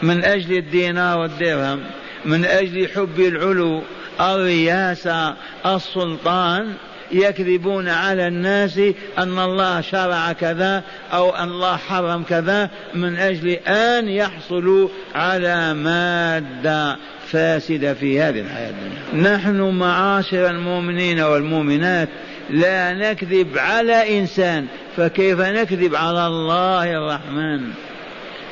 من 0.02 0.24
أجل 0.24 0.58
الدينار 0.58 1.20
والدرهم 1.20 1.84
من 2.26 2.46
أجل 2.46 2.90
حب 2.96 3.20
العلو 3.20 3.82
الرياسة 4.22 5.36
السلطان. 5.66 6.74
يكذبون 7.12 7.90
على 7.90 8.28
الناس 8.28 8.78
أن 9.18 9.40
الله 9.40 9.82
شرع 9.82 10.32
كذا 10.32 10.84
أو 11.14 11.30
أن 11.30 11.48
الله 11.48 11.78
حرم 11.78 12.24
كذا 12.24 12.70
من 12.96 13.16
أجل 13.16 13.50
أن 13.68 14.10
يحصلوا 14.10 14.90
على 15.16 15.74
مادة 15.74 16.98
فاسدة 17.28 17.94
في 17.94 18.22
هذه 18.22 18.40
الحياة 18.40 18.70
الدنيا. 18.70 19.36
نحن 19.36 19.62
معاشر 19.62 20.50
المؤمنين 20.50 21.20
والمؤمنات 21.20 22.10
لا 22.50 22.94
نكذب 22.94 23.58
على 23.58 24.20
إنسان 24.20 24.66
فكيف 24.98 25.40
نكذب 25.40 25.96
على 25.96 26.28
الله 26.28 26.92
الرحمن؟ 26.98 27.70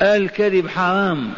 الكذب 0.01 0.67
حرام. 0.67 1.33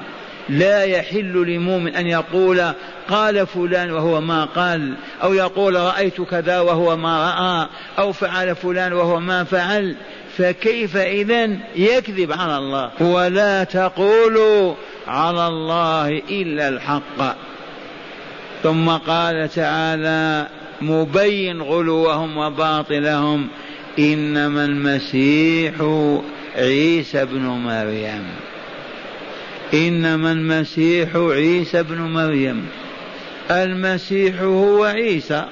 لا 0.50 0.84
يحل 0.84 1.34
لمؤمن 1.48 1.96
أن 1.96 2.08
يقول 2.08 2.72
قال 3.10 3.48
فلان 3.48 3.92
وهو 3.92 4.22
ما 4.22 4.46
قال 4.46 4.94
أو 5.24 5.34
يقول 5.34 5.76
رأيت 5.76 6.22
كذا 6.22 6.60
وهو 6.60 6.98
ما 6.98 7.30
رأى 7.30 7.68
أو 8.00 8.12
فعل 8.14 8.56
فلان 8.56 8.94
وهو 8.94 9.20
ما 9.20 9.44
فعل. 9.44 9.96
فكيف 10.38 10.98
إذا 10.98 11.50
يكذب 11.76 12.32
على 12.32 12.58
الله؟ 12.58 12.92
ولا 13.00 13.64
تقولوا 13.64 14.76
على 15.08 15.48
الله 15.48 16.22
إلا 16.30 16.70
الحق. 16.70 17.36
ثم 18.64 18.90
قال 18.90 19.50
تعالى 19.50 20.48
مبين 20.82 21.62
غلوهم 21.62 22.38
وباطلهم 22.38 23.48
إنما 24.00 24.66
المسيح 24.66 25.74
عيسى 26.56 27.22
ابن 27.22 27.42
مريم. 27.42 28.24
إنما 29.74 30.32
المسيح 30.32 31.10
عيسى 31.16 31.80
ابن 31.80 31.98
مريم. 31.98 32.66
المسيح 33.52 34.42
هو 34.42 34.84
عيسى. 34.84 35.46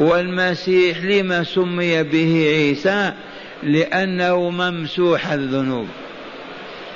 والمسيح 0.00 0.98
لما 1.04 1.44
سمي 1.44 2.02
به 2.02 2.46
عيسى؟ 2.48 3.12
لأنه 3.62 4.50
ممسوح 4.50 5.32
الذنوب. 5.32 5.88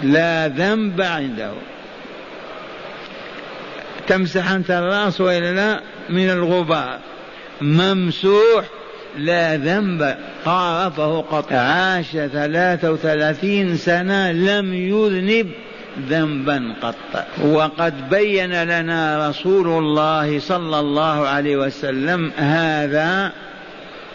لا 0.02 0.48
ذنب 0.48 1.00
عنده. 1.00 1.52
تمسح 4.08 4.50
أنت 4.50 4.70
الرأس 4.70 5.20
وإلا 5.20 5.52
لا؟ 5.52 5.80
من 6.10 6.30
الغبار. 6.30 6.98
ممسوح. 7.60 8.64
لا 9.18 9.56
ذنب. 9.56 10.16
قارفه 10.44 11.20
قط 11.20 11.52
عاش 11.52 12.10
ثلاثة 12.10 12.92
وثلاثين 12.92 13.76
سنة 13.76 14.32
لم 14.32 14.74
يذنب. 14.74 15.50
ذنبا 16.08 16.74
قط. 16.82 17.24
وقد 17.44 18.10
بين 18.10 18.62
لنا 18.62 19.28
رسول 19.28 19.68
الله 19.68 20.38
صلى 20.38 20.80
الله 20.80 21.28
عليه 21.28 21.56
وسلم 21.56 22.32
هذا 22.36 23.32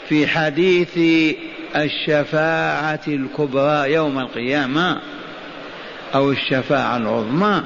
في 0.09 0.27
حديث 0.27 0.99
الشفاعة 1.75 3.01
الكبرى 3.07 3.93
يوم 3.93 4.19
القيامة 4.19 4.99
أو 6.15 6.31
الشفاعة 6.31 6.97
العظمى. 6.97 7.63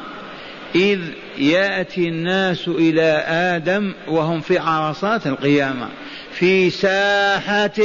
إذ 0.75 0.99
يأتي 1.37 2.09
الناس 2.09 2.67
إلى 2.67 3.23
آدم 3.27 3.93
وهم 4.07 4.41
في 4.41 4.57
عرصات 4.57 5.27
القيامة 5.27 5.87
في 6.31 6.69
ساحة 6.69 7.81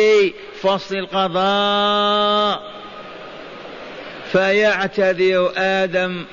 فصل 0.62 0.96
القضاء. 0.96 2.79
فيعتذر 4.32 5.52
آدم 5.56 6.24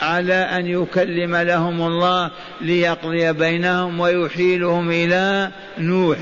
على 0.00 0.34
أن 0.34 0.66
يكلم 0.66 1.36
لهم 1.36 1.82
الله 1.82 2.30
ليقضي 2.60 3.32
بينهم 3.32 4.00
ويحيلهم 4.00 4.90
إلى 4.90 5.50
نوح. 5.78 6.18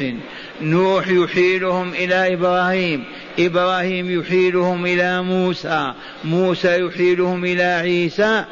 نوح 0.60 1.08
يحيلهم 1.08 1.92
إلى 1.94 2.34
إبراهيم. 2.34 3.04
إبراهيم 3.38 4.20
يحيلهم 4.20 4.86
إلى 4.86 5.22
موسى. 5.22 5.92
موسى 6.24 6.80
يحيلهم 6.80 7.44
إلى 7.44 7.62
عيسى. 7.62 8.44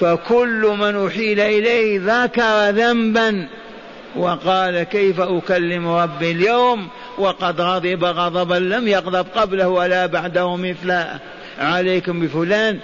فكل 0.00 0.76
من 0.78 1.06
أحيل 1.06 1.40
إليه 1.40 2.00
ذكر 2.04 2.70
ذنبا 2.70 3.48
وقال 4.16 4.82
كيف 4.82 5.20
أكلم 5.20 5.88
ربي 5.88 6.30
اليوم 6.30 6.88
وقد 7.18 7.60
غضب 7.60 8.04
غضبا 8.04 8.54
لم 8.54 8.88
يغضب 8.88 9.26
قبله 9.34 9.68
ولا 9.68 10.06
بعده 10.06 10.56
مثله. 10.56 11.18
عليكم 11.62 12.20
بفلان. 12.20 12.78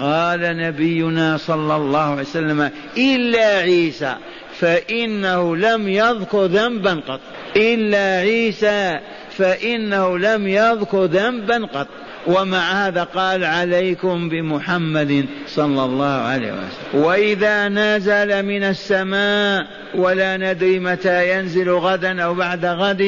قال 0.00 0.40
نبينا 0.40 1.36
صلى 1.36 1.76
الله 1.76 2.00
عليه 2.00 2.20
وسلم 2.22 2.70
إلا 2.96 3.58
عيسى 3.58 4.14
فإنه 4.58 5.56
لم 5.56 5.88
يذكر 5.88 6.44
ذنبا 6.44 7.00
قط. 7.08 7.20
إلا 7.56 8.18
عيسى 8.18 8.98
فإنه 9.30 10.18
لم 10.18 10.48
يذكر 10.48 11.04
ذنبا 11.04 11.66
قط. 11.66 11.86
ومع 12.26 12.86
هذا 12.86 13.02
قال 13.02 13.44
عليكم 13.44 14.28
بمحمد 14.28 15.26
صلى 15.46 15.84
الله 15.84 16.06
عليه 16.06 16.52
وسلم. 16.52 17.04
وإذا 17.04 17.68
نزل 17.68 18.42
من 18.42 18.62
السماء 18.62 19.66
ولا 19.94 20.36
ندري 20.36 20.78
متى 20.78 21.38
ينزل 21.38 21.70
غدا 21.70 22.22
أو 22.22 22.34
بعد 22.34 22.64
غد 22.64 23.02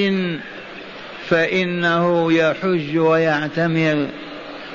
فإنه 1.29 2.33
يحج 2.33 2.99
ويعتمر. 2.99 4.09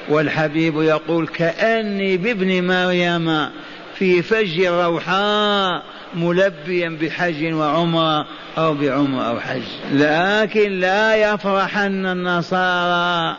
والحبيب 0.10 0.82
يقول 0.82 1.28
كأني 1.28 2.18
بابن 2.18 2.68
مريم 2.68 3.50
في 3.96 4.22
فج 4.22 4.60
الروحاء 4.60 5.84
ملبيا 6.16 6.98
بحج 7.02 7.54
وعمرة 7.54 8.28
أو 8.58 8.74
بعمرة 8.74 9.24
أو 9.24 9.40
حج. 9.40 9.62
لكن 9.94 10.80
لا 10.80 11.34
يفرحن 11.34 12.06
النصارى 12.06 13.38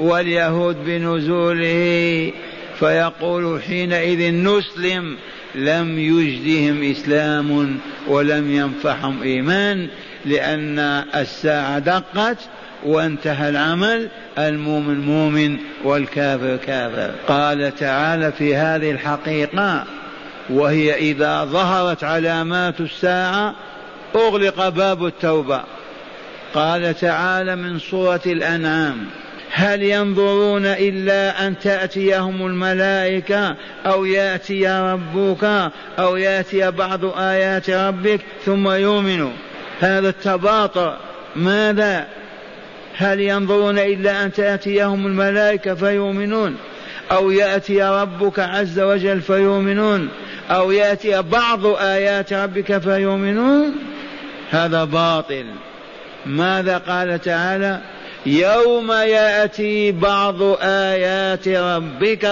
واليهود 0.00 0.76
بنزوله. 0.84 2.32
فيقول 2.80 3.62
حينئذ 3.62 4.34
نسلم 4.34 5.16
لم 5.54 5.98
يجدهم 5.98 6.90
إسلام 6.90 7.78
ولم 8.08 8.50
ينفعهم 8.50 9.22
إيمان 9.22 9.88
لأن 10.24 10.78
الساعة 11.14 11.78
دقت 11.78 12.38
وانتهى 12.84 13.48
العمل 13.48 14.08
المؤمن 14.38 15.00
مؤمن 15.00 15.56
والكافر 15.84 16.56
كافر. 16.56 17.10
قال 17.28 17.74
تعالى 17.76 18.32
في 18.32 18.56
هذه 18.56 18.90
الحقيقة 18.90 19.84
وهي 20.50 20.94
إذا 20.94 21.44
ظهرت 21.44 22.04
علامات 22.04 22.80
الساعة 22.80 23.54
أغلق 24.14 24.68
باب 24.68 25.06
التوبة. 25.06 25.60
قال 26.54 26.94
تعالى 26.94 27.56
من 27.56 27.78
سورة 27.78 28.20
الأنعام 28.26 29.06
هل 29.52 29.82
ينظرون 29.82 30.66
إلا 30.66 31.46
أن 31.46 31.58
تأتيهم 31.58 32.46
الملائكة 32.46 33.56
أو 33.86 34.04
يأتي 34.04 34.68
ربك 34.68 35.70
أو 35.98 36.16
يأتي 36.16 36.70
بعض 36.70 37.04
آيات 37.04 37.70
ربك 37.70 38.20
ثم 38.44 38.68
يؤمنوا؟ 38.68 39.32
هذا 39.80 40.08
التباطؤ. 40.08 40.92
ماذا؟ 41.36 42.06
هل 43.00 43.20
ينظرون 43.20 43.78
إلا 43.78 44.24
أن 44.24 44.32
تأتيهم 44.32 45.06
الملائكة 45.06 45.74
فيؤمنون؟ 45.74 46.56
أو 47.12 47.30
يأتي 47.30 47.82
ربك 47.82 48.38
عز 48.38 48.80
وجل 48.80 49.20
فيؤمنون؟ 49.20 50.08
أو 50.50 50.70
يأتي 50.70 51.22
بعض 51.22 51.66
آيات 51.66 52.32
ربك 52.32 52.78
فيؤمنون؟ 52.78 53.74
هذا 54.50 54.84
باطل. 54.84 55.46
ماذا 56.26 56.78
قال 56.78 57.20
تعالى؟ 57.20 57.80
يوم 58.26 58.92
يأتي 58.92 59.92
بعض 59.92 60.42
آيات 60.62 61.48
ربك 61.48 62.24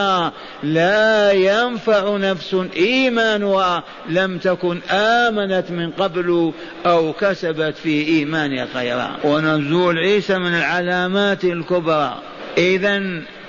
لا 0.62 1.32
ينفع 1.32 2.16
نفس 2.16 2.56
إيمانها 2.76 3.82
لم 4.08 4.38
تكن 4.38 4.80
آمنت 4.90 5.70
من 5.70 5.90
قبل 5.90 6.52
أو 6.86 7.12
كسبت 7.12 7.74
في 7.76 8.06
إيمانها 8.06 8.66
خيرا. 8.74 9.10
ونزول 9.24 9.98
عيسى 9.98 10.38
من 10.38 10.54
العلامات 10.54 11.44
الكبرى. 11.44 12.14
اذا 12.58 13.02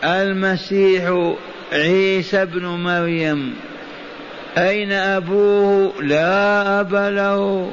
المسيح 0.04 1.34
عيسى 1.74 2.42
ابن 2.42 2.66
مريم 2.66 3.56
أين 4.58 4.92
أبوه؟ 4.92 5.94
لا 6.02 6.80
أب 6.80 6.96
له. 6.96 7.72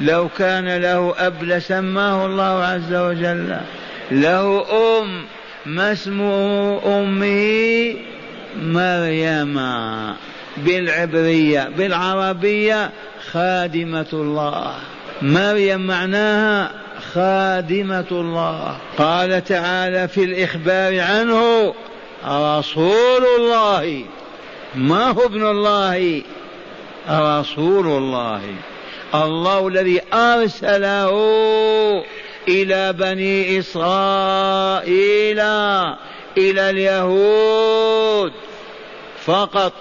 لو 0.00 0.28
كان 0.38 0.76
له 0.76 1.14
أب 1.18 1.44
لسماه 1.44 2.26
الله 2.26 2.64
عز 2.64 2.94
وجل. 2.94 3.56
له 4.10 4.64
أم 5.00 5.24
ما 5.66 5.92
اسم 5.92 6.20
أمه 6.86 7.94
مريم 8.62 9.60
بالعبرية 10.56 11.68
بالعربية 11.78 12.90
خادمة 13.32 14.06
الله. 14.12 14.74
مريم 15.22 15.86
معناها 15.86 16.70
خادمة 17.14 18.06
الله. 18.10 18.76
قال 18.98 19.44
تعالى 19.44 20.08
في 20.08 20.24
الإخبار 20.24 21.00
عنه 21.00 21.74
رسول 22.26 23.24
الله. 23.38 24.04
ما 24.74 25.10
هو 25.10 25.24
ابن 25.24 25.46
الله؟ 25.46 26.22
رسول 27.10 27.86
الله. 27.86 28.40
الله 29.14 29.68
الذي 29.68 30.00
أرسله. 30.12 31.10
إلى 32.48 32.92
بني 32.92 33.58
إسرائيل 33.58 35.40
إلى 36.38 36.70
اليهود. 36.70 38.32
فقط 39.24 39.72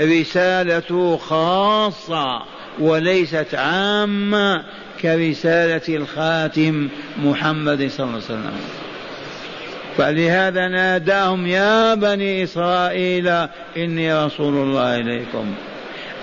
رسالته 0.00 1.16
خاصة 1.16 2.42
وليست 2.78 3.54
عامة 3.54 4.64
كرسالة 5.02 5.96
الخاتم 5.96 6.88
محمد 7.24 7.90
صلى 7.90 8.06
الله 8.06 8.14
عليه 8.14 8.24
وسلم. 8.24 8.52
فلهذا 9.96 10.68
ناداهم 10.68 11.46
يا 11.46 11.94
بني 11.94 12.44
إسرائيل 12.44 13.28
إني 13.76 14.24
رسول 14.24 14.54
الله 14.54 14.96
إليكم. 14.96 15.54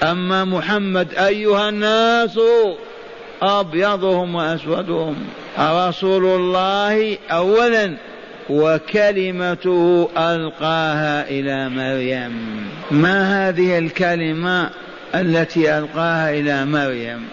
أما 0.03 0.45
محمد 0.45 1.13
أيها 1.13 1.69
الناس 1.69 2.39
أبيضهم 3.43 4.35
وأسودهم. 4.35 5.15
رسول 5.59 6.25
الله 6.25 7.17
أولا 7.31 7.93
وكلمته 8.49 10.09
ألقاها 10.17 11.29
إلى 11.29 11.69
مريم. 11.69 12.33
ما 12.91 13.49
هذه 13.49 13.77
الكلمة 13.77 14.69
التي 15.15 15.77
ألقاها 15.77 16.31
إلى 16.39 16.65
مريم؟ 16.65 17.25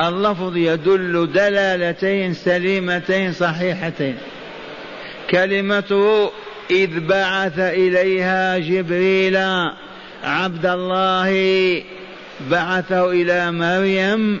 اللفظ 0.00 0.56
يدل 0.56 1.32
دلالتين 1.32 2.34
سليمتين 2.34 3.32
صحيحتين. 3.32 4.16
كلمته 5.30 6.30
إذ 6.70 7.00
بعث 7.00 7.58
إليها 7.58 8.58
جبريل 8.58 9.36
عبد 10.24 10.66
الله 10.66 11.32
بعثه 12.50 13.10
إلى 13.10 13.52
مريم 13.52 14.40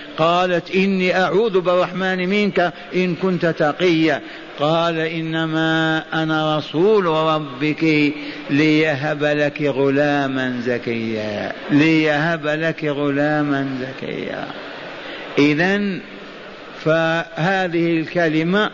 قالت 0.21 0.71
إني 0.75 1.17
أعوذ 1.17 1.59
بالرحمن 1.59 2.29
منك 2.29 2.73
إن 2.95 3.15
كنت 3.15 3.45
تقيا. 3.45 4.21
قال 4.59 4.99
إنما 4.99 6.03
أنا 6.13 6.57
رسول 6.57 7.05
ربك 7.05 8.13
ليهب 8.49 9.23
لك 9.23 9.61
غلاما 9.61 10.61
زكيا. 10.65 11.53
ليهب 11.71 12.47
لك 12.47 12.83
غلاما 12.85 13.67
زكيا. 13.81 14.47
إذا 15.37 15.99
فهذه 16.83 17.99
الكلمة 17.99 18.69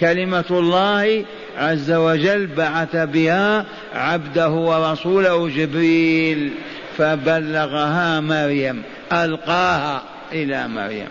كلمة 0.00 0.44
الله 0.50 1.24
عز 1.58 1.92
وجل 1.92 2.46
بعث 2.46 2.96
بها 2.96 3.64
عبده 3.94 4.50
ورسوله 4.50 5.48
جبريل 5.48 6.52
فبلغها 6.98 8.20
مريم 8.20 8.82
ألقاها. 9.12 10.15
إلى 10.32 10.68
مريم. 10.68 11.08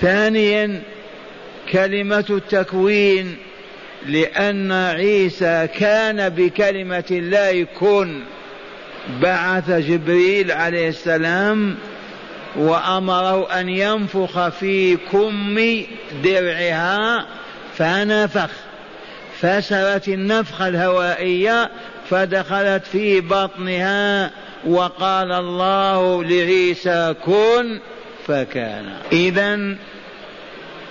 ثانيا 0.00 0.82
كلمة 1.72 2.24
التكوين 2.30 3.36
لأن 4.06 4.72
عيسى 4.72 5.68
كان 5.78 6.28
بكلمة 6.28 7.04
الله 7.10 7.66
كن 7.80 8.20
بعث 9.22 9.70
جبريل 9.70 10.52
عليه 10.52 10.88
السلام 10.88 11.76
وأمره 12.56 13.60
أن 13.60 13.68
ينفخ 13.68 14.48
في 14.48 14.96
كم 14.96 15.60
درعها 16.24 17.26
فنفخ. 17.76 18.50
فسرت 19.40 20.08
النفخة 20.08 20.68
الهوائية 20.68 21.70
فدخلت 22.10 22.86
في 22.86 23.20
بطنها 23.20 24.30
وقال 24.66 25.32
الله 25.32 26.24
لعيسى 26.24 27.14
كن 27.24 27.80
فكان. 28.26 28.84
إذا 29.12 29.56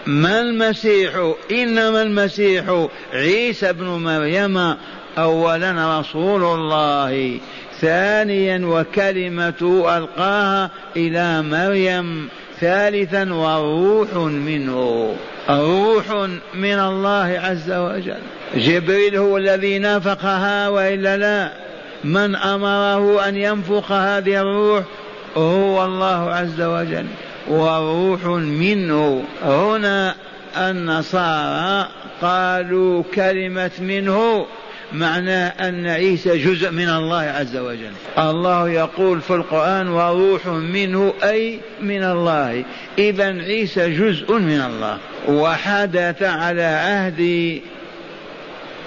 ما 0.06 0.41
المسيح 0.41 1.34
إنما 1.52 2.02
المسيح 2.02 2.88
عيسى 3.13 3.74
بن 3.74 3.86
مريم 3.86 4.76
أولا 5.17 6.00
رسول 6.00 6.43
الله 6.43 7.39
ثانيا 7.82 8.65
وكلمة 8.65 9.84
ألقاها 9.98 10.69
إلى 10.96 11.41
مريم 11.41 12.30
ثالثا 12.60 13.34
وروح 13.34 14.13
منه. 14.24 15.15
روح 15.50 16.28
من 16.54 16.80
الله 16.80 17.39
عز 17.43 17.72
وجل. 17.72 18.22
جبريل 18.56 19.17
هو 19.17 19.38
الذي 19.38 19.80
نفخها 19.80 20.69
وإلا 20.69 21.17
لا؟ 21.17 21.52
من 22.04 22.36
أمره 22.36 23.28
أن 23.28 23.36
ينفخ 23.36 23.91
هذه 23.91 24.41
الروح 24.41 24.84
هو 25.38 25.86
الله 25.86 26.34
عز 26.34 26.62
وجل 26.62 27.06
وروح 27.48 28.26
منه. 28.36 29.24
هنا 29.43 30.15
النصارى 30.58 31.88
قالوا 32.22 33.04
كلمة 33.15 33.72
منه 33.80 34.46
معناه 34.93 35.48
أن 35.48 35.88
عيسى 35.88 36.38
جزء 36.38 36.72
من 36.72 36.89
الله 36.89 37.22
عز 37.22 37.58
وجل. 37.58 37.91
الله 38.17 38.69
يقول 38.69 39.22
في 39.22 39.34
القرآن 39.34 39.88
وروح 39.88 40.48
منه 40.48 41.13
أي 41.24 41.60
من 41.82 42.04
الله. 42.04 42.63
إذا 42.98 43.26
عيسى 43.26 43.89
جزء 43.89 44.34
من 44.34 44.62
الله. 44.62 44.98
وحدث 45.28 46.24
على 46.24 46.63
عهد 46.63 47.62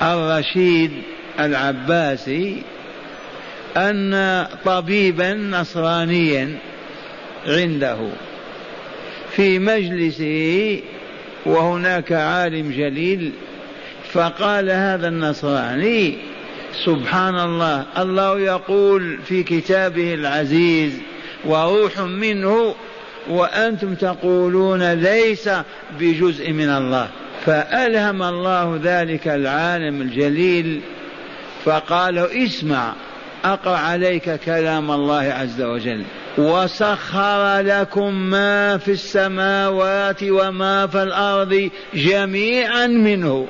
الرشيد 0.02 0.92
العباسي 1.40 2.62
أن 3.76 4.46
طبيبا 4.64 5.34
نصرانيا 5.34 6.58
عنده 7.46 7.98
في 9.30 9.58
مجلسه 9.58 10.80
وهناك 11.46 12.12
عالم 12.12 12.70
جليل 12.70 13.32
فقال 14.12 14.70
هذا 14.70 15.08
النصراني 15.08 16.16
سبحان 16.84 17.38
الله 17.38 17.86
الله 17.98 18.40
يقول 18.40 19.18
في 19.24 19.42
كتابه 19.42 20.14
العزيز 20.14 20.92
وروح 21.44 22.00
منه 22.00 22.74
وأنتم 23.28 23.94
تقولون 23.94 24.92
ليس 24.92 25.50
بجزء 26.00 26.52
من 26.52 26.68
الله. 26.68 27.08
فألهم 27.46 28.22
الله 28.22 28.80
ذلك 28.82 29.28
العالم 29.28 30.02
الجليل 30.02 30.80
فقال 31.64 32.18
اسمع 32.18 32.92
أقرأ 33.52 33.76
عليك 33.76 34.40
كلام 34.40 34.90
الله 34.90 35.22
عز 35.22 35.62
وجل. 35.62 36.04
وسخر 36.38 37.60
لكم 37.60 38.14
ما 38.14 38.78
في 38.78 38.90
السماوات 38.90 40.22
وما 40.22 40.86
في 40.86 41.02
الأرض 41.02 41.70
جميعا 41.94 42.86
منه. 42.86 43.46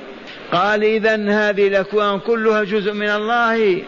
قال 0.53 0.85
إذا 0.85 1.15
هذه 1.15 1.69
الأكوان 1.69 2.19
كلها 2.19 2.65
جزء 2.65 2.93
من 2.93 3.09
الله 3.09 3.83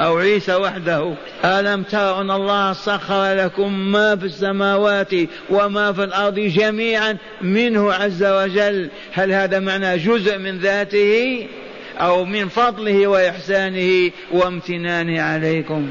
أو 0.00 0.18
عيسى 0.18 0.54
وحده. 0.54 1.14
ألم 1.44 1.82
تروا 1.82 2.20
أن 2.20 2.30
الله 2.30 2.72
سخر 2.72 3.34
لكم 3.34 3.92
ما 3.92 4.16
في 4.16 4.24
السماوات 4.24 5.12
وما 5.50 5.92
في 5.92 6.04
الأرض 6.04 6.38
جميعا 6.38 7.16
منه 7.42 7.92
عز 7.92 8.24
وجل؟ 8.24 8.90
هل 9.12 9.32
هذا 9.32 9.58
معنى 9.58 9.96
جزء 9.96 10.38
من 10.38 10.58
ذاته؟ 10.58 11.46
أو 12.00 12.24
من 12.24 12.48
فضله 12.48 13.06
وإحسانه 13.06 14.10
وامتنانه 14.32 15.22
عليكم. 15.22 15.88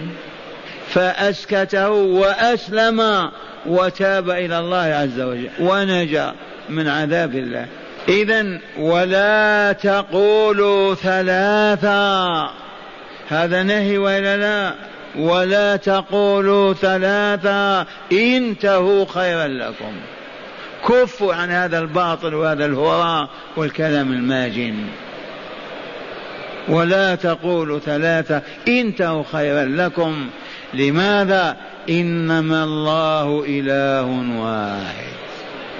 فأسكته 0.90 1.90
وأسلم 1.90 3.30
وتاب 3.66 4.30
إلى 4.30 4.60
الله 4.60 4.78
عز 4.78 5.20
وجل 5.20 5.50
ونجا 5.60 6.34
من 6.70 6.88
عذاب 6.88 7.36
الله. 7.36 7.66
إذا 8.10 8.60
ولا 8.78 9.72
تقولوا 9.72 10.96
ثلاثا 10.96 12.50
هذا 13.30 13.64
نهي 13.64 13.98
ولا 13.98 14.38
لا؟ 14.38 14.74
ولا 15.16 15.76
تقولوا 15.76 16.74
ثلاثا 16.74 17.86
انتهوا 18.12 19.06
خيرا 19.06 19.48
لكم. 19.48 19.94
كفوا 20.88 21.34
عن 21.34 21.50
هذا 21.50 21.80
الباطل 21.80 22.34
وهذا 22.34 22.66
الهراء 22.66 23.30
والكلام 23.58 24.12
الماجن. 24.12 24.76
ولا 26.70 27.16
تقولوا 27.16 27.80
ثلاثة 27.80 28.42
انتهوا 28.68 29.24
خيرا 29.32 29.66
لكم. 29.66 30.30
لماذا؟ 30.74 31.58
إنما 31.90 32.64
الله 32.64 33.46
إله 33.48 34.06
واحد. 34.40 35.10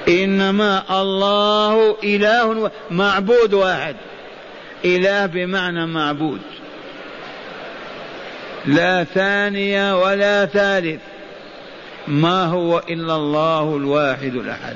إنما 0.08 1.02
الله 1.02 1.98
إله 2.04 2.72
معبود 2.92 3.54
واحد. 3.54 3.96
إله 4.86 5.26
بمعنى 5.26 5.86
معبود. 5.86 6.42
لا 8.66 9.04
ثانية 9.04 10.02
ولا 10.02 10.46
ثالث. 10.46 11.02
ما 12.08 12.46
هو 12.46 12.82
إلا 12.90 13.16
الله 13.16 13.78
الواحد 13.78 14.36
الأحد. 14.36 14.76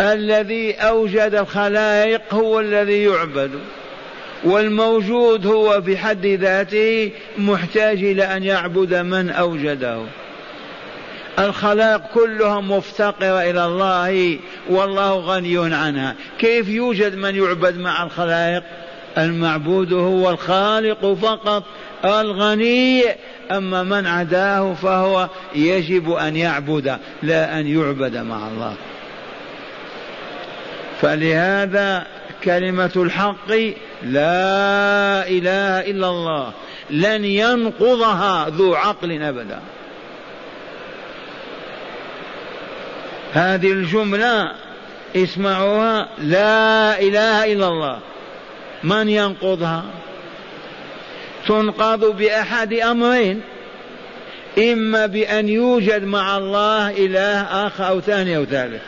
الذي 0.00 0.72
أوجد 0.72 1.34
الخلائق 1.34 2.34
هو 2.34 2.60
الذي 2.60 3.04
يعبد. 3.04 3.50
والموجود 4.44 5.46
هو 5.46 5.82
في 5.82 5.96
حد 5.96 6.26
ذاته 6.26 7.10
محتاج 7.38 8.04
إلى 8.04 8.36
أن 8.36 8.44
يعبد 8.44 8.94
من 8.94 9.30
أوجده. 9.30 10.02
الخلائق 11.38 12.00
كلها 12.14 12.60
مفتقرة 12.60 13.50
إلى 13.50 13.64
الله 13.64 14.38
والله 14.70 15.14
غني 15.14 15.74
عنها. 15.74 16.14
كيف 16.38 16.68
يوجد 16.68 17.14
من 17.14 17.34
يعبد 17.34 17.78
مع 17.78 18.02
الخلائق؟ 18.02 18.62
المعبود 19.18 19.92
هو 19.92 20.30
الخالق 20.30 21.14
فقط 21.14 21.62
الغني. 22.04 23.02
أما 23.50 23.82
من 23.82 24.06
عداه 24.06 24.74
فهو 24.74 25.28
يجب 25.54 26.12
أن 26.12 26.36
يعبد 26.36 26.98
لا 27.22 27.60
أن 27.60 27.66
يعبد 27.66 28.16
مع 28.16 28.48
الله. 28.48 28.74
فلهذا 31.00 32.06
كلمة 32.44 32.92
الحق 32.96 33.50
لا 34.02 35.28
إله 35.28 35.80
إلا 35.90 36.08
الله. 36.08 36.52
لن 36.90 37.24
ينقضها 37.24 38.48
ذو 38.48 38.74
عقل 38.74 39.22
أبدا. 39.22 39.60
هذه 43.32 43.72
الجملة 43.72 44.52
اسمعوها. 45.16 46.08
لا 46.18 47.00
إله 47.00 47.52
إلا 47.52 47.68
الله. 47.68 47.98
من 48.84 49.08
ينقضها؟ 49.08 49.84
تنقض 51.46 52.16
بأحد 52.16 52.72
أمرين. 52.72 53.40
إما 54.58 55.06
بأن 55.06 55.48
يوجد 55.48 56.04
مع 56.04 56.38
الله 56.38 56.90
إله 56.90 57.42
آخر 57.66 57.88
أو 57.88 58.00
ثاني 58.00 58.36
أو 58.36 58.44
ثالث. 58.44 58.82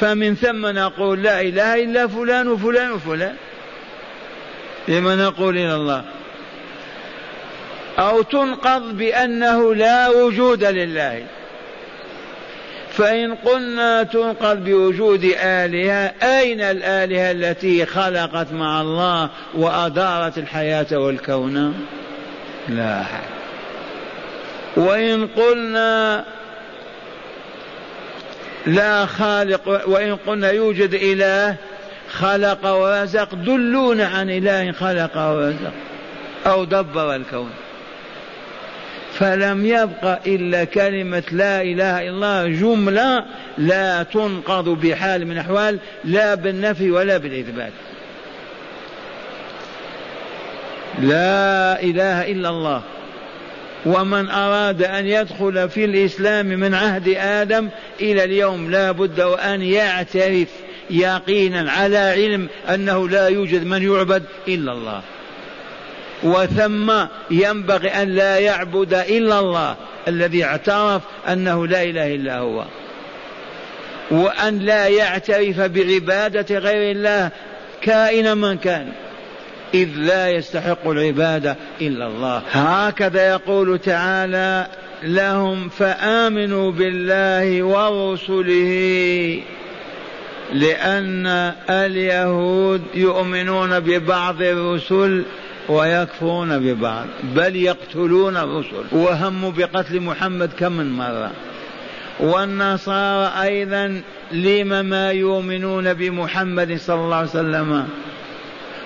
فمن 0.00 0.34
ثم 0.34 0.66
نقول 0.66 1.22
لا 1.22 1.40
إله 1.40 1.84
إلا 1.84 2.06
فلان 2.06 2.48
وفلان 2.48 2.92
وفلان. 2.92 3.34
لما 4.88 5.16
نقول 5.16 5.58
إلى 5.58 5.74
الله. 5.74 6.04
أو 7.98 8.22
تنقض 8.22 8.96
بأنه 8.96 9.74
لا 9.74 10.08
وجود 10.08 10.64
لله. 10.64 11.22
فإن 12.92 13.34
قلنا 13.34 14.02
تنقل 14.02 14.56
بوجود 14.56 15.24
آلهة 15.42 16.12
أين 16.22 16.60
الآلهة 16.60 17.30
التي 17.30 17.86
خلقت 17.86 18.52
مع 18.52 18.80
الله 18.80 19.30
وأدارت 19.54 20.38
الحياة 20.38 20.98
والكون؟ 20.98 21.86
لا. 22.68 23.02
وإن 24.76 25.26
قلنا 25.26 26.24
لا 28.66 29.06
خالق 29.06 29.88
وإن 29.88 30.16
قلنا 30.16 30.50
يوجد 30.50 30.94
إله 30.94 31.56
خلق 32.10 32.66
ورزق 32.66 33.34
دلونا 33.34 34.06
عن 34.06 34.30
إله 34.30 34.72
خلق 34.72 35.16
ورزق 35.16 35.72
أو 36.46 36.64
دبر 36.64 37.16
الكون. 37.16 37.50
فلم 39.14 39.66
يبق 39.66 40.18
إلا 40.26 40.64
كلمة 40.64 41.22
لا 41.32 41.62
إله 41.62 42.02
إلا 42.02 42.10
الله 42.10 42.48
جملة 42.48 43.24
لا 43.58 44.02
تنقض 44.02 44.68
بحال 44.68 45.26
من 45.26 45.32
الأحوال 45.32 45.78
لا 46.04 46.34
بالنفي 46.34 46.90
ولا 46.90 47.16
بالإثبات. 47.16 47.72
لا 50.98 51.82
إله 51.82 52.30
إلا 52.32 52.48
الله. 52.48 52.82
ومن 53.86 54.28
أراد 54.28 54.82
أن 54.82 55.06
يدخل 55.06 55.68
في 55.68 55.84
الإسلام 55.84 56.46
من 56.46 56.74
عهد 56.74 57.08
آدم 57.16 57.68
إلى 58.00 58.24
اليوم 58.24 58.70
لا 58.70 58.92
بد 58.92 59.20
وأن 59.20 59.62
يعترف 59.62 60.48
يقينا 60.90 61.70
على 61.70 61.98
علم 61.98 62.48
أنه 62.74 63.08
لا 63.08 63.28
يوجد 63.28 63.66
من 63.66 63.82
يعبد 63.82 64.22
إلا 64.48 64.72
الله. 64.72 65.02
وثم 66.22 66.92
ينبغي 67.30 67.88
أن 67.88 68.08
لا 68.08 68.38
يعبد 68.38 68.94
إلا 68.94 69.38
الله 69.38 69.76
الذي 70.08 70.44
اعترف 70.44 71.02
أنه 71.28 71.66
لا 71.66 71.82
إله 71.82 72.14
إلا 72.14 72.38
هو. 72.38 72.64
وأن 74.10 74.58
لا 74.58 74.86
يعترف 74.86 75.60
بعبادة 75.60 76.58
غير 76.58 76.96
الله 76.96 77.30
كائنا 77.82 78.34
من 78.34 78.58
كان. 78.58 78.92
إذ 79.74 79.88
لا 79.96 80.30
يستحق 80.30 80.88
العبادة 80.88 81.56
إلا 81.80 82.06
الله. 82.06 82.42
هكذا 82.52 83.30
يقول 83.30 83.78
تعالى 83.78 84.66
لهم 85.02 85.68
فآمنوا 85.68 86.72
بالله 86.72 87.62
ورسله 87.62 89.42
لأن 90.52 91.26
اليهود 91.70 92.82
يؤمنون 92.94 93.80
ببعض 93.80 94.42
الرسل 94.42 95.24
ويكفرون 95.68 96.58
ببعض 96.58 97.06
بل 97.22 97.56
يقتلون 97.56 98.36
الرسل. 98.36 98.84
وهموا 98.92 99.50
بقتل 99.50 100.00
محمد 100.00 100.50
كم 100.58 100.72
من 100.72 100.92
مرة؟ 100.92 101.30
والنصارى 102.20 103.32
أيضا 103.42 104.02
لم 104.32 104.84
ما 104.84 105.12
يؤمنون 105.12 105.94
بمحمد 105.94 106.78
صلى 106.78 107.00
الله 107.00 107.16
عليه 107.16 107.28
وسلم. 107.28 107.88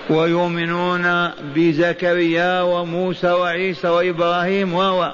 ويؤمنون 0.09 1.31
بزكريا 1.55 2.61
وموسى 2.61 3.31
وعيسى 3.31 3.87
وإبراهيم 3.87 4.73
و 4.73 5.11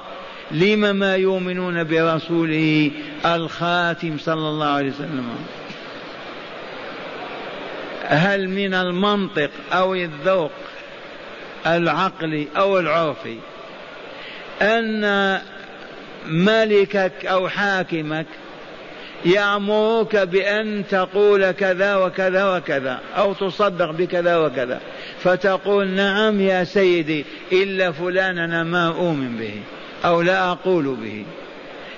لم 0.50 0.96
ما 0.96 1.16
يؤمنون 1.16 1.84
برسوله 1.84 2.90
الخاتم 3.24 4.18
صلى 4.18 4.48
الله 4.48 4.66
عليه 4.66 4.90
وسلم. 4.90 5.28
هل 8.04 8.48
من 8.48 8.74
المنطق 8.74 9.50
أو 9.72 9.94
الذوق 9.94 10.50
العقلي 11.66 12.48
أو 12.56 12.78
العرفي 12.78 13.36
أن 14.62 15.40
ملكك 16.26 17.26
أو 17.26 17.48
حاكمك 17.48 18.26
يأمرك 19.24 20.16
بأن 20.16 20.84
تقول 20.90 21.50
كذا 21.50 21.96
وكذا 21.96 22.56
وكذا 22.56 23.00
أو 23.16 23.32
تصدق 23.32 23.90
بكذا 23.90 24.36
وكذا. 24.36 24.80
فتقول 25.18 25.88
نعم 25.88 26.40
يا 26.40 26.64
سيدي 26.64 27.24
إلا 27.52 27.92
فلان 27.92 28.38
أنا 28.38 28.62
ما 28.62 28.88
أؤمن 28.88 29.36
به 29.36 29.54
أو 30.04 30.22
لا 30.22 30.50
أقول 30.50 30.84
به. 30.84 31.24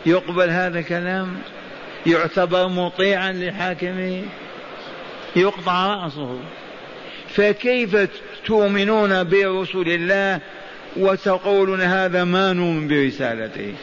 يقبل 0.07 0.51
هذا 0.51 0.79
الكلام؟ 0.79 1.37
يعتبر 2.07 2.69
مطيعا 2.69 3.33
لحاكمه 3.33 4.23
يقطع 5.37 5.87
رأسه. 5.87 6.39
فكيف 7.29 8.09
تؤمنون 8.47 9.25
برسول 9.25 9.89
الله 9.89 10.41
وتقولون 10.97 11.81
هذا 11.81 12.25
ما 12.25 12.53
نؤمن 12.53 12.89
برسالته؟ 12.89 13.75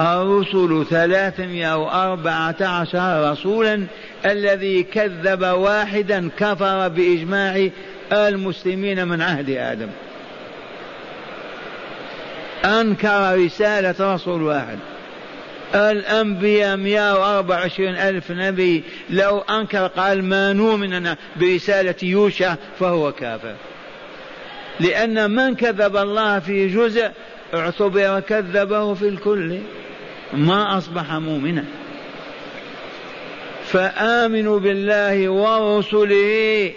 الرسل 0.00 0.86
ثلاثمائة 0.90 1.76
وأربعة 1.76 2.56
عشر 2.60 3.30
رسولا 3.30 3.86
الذي 4.26 4.82
كذب 4.82 5.42
واحدا 5.42 6.30
كفر 6.38 6.88
بإجماع 6.88 7.68
المسلمين 8.12 9.08
من 9.08 9.22
عهد 9.22 9.50
آدم. 9.50 9.88
أنكر 12.64 13.44
رسالة 13.44 14.14
رسول 14.14 14.42
واحد. 14.42 14.78
الأنبياء 15.74 16.76
124 16.76 17.96
ألف 17.96 18.30
نبي 18.30 18.84
لو 19.10 19.38
أنكر 19.38 19.86
قال 19.86 20.24
ما 20.24 20.52
نؤمن 20.52 21.14
برسالة 21.36 21.94
يوشع 22.02 22.54
فهو 22.80 23.12
كافر. 23.12 23.54
لأن 24.80 25.30
من 25.30 25.54
كذب 25.54 25.96
الله 25.96 26.38
في 26.38 26.68
جزء 26.68 27.10
اعتبر 27.54 28.20
كذبه 28.20 28.94
في 28.94 29.08
الكل. 29.08 29.58
ما 30.32 30.78
أصبح 30.78 31.12
مؤمنا. 31.12 31.64
فآمنوا 33.64 34.58
بالله 34.58 35.28
ورسله 35.28 36.72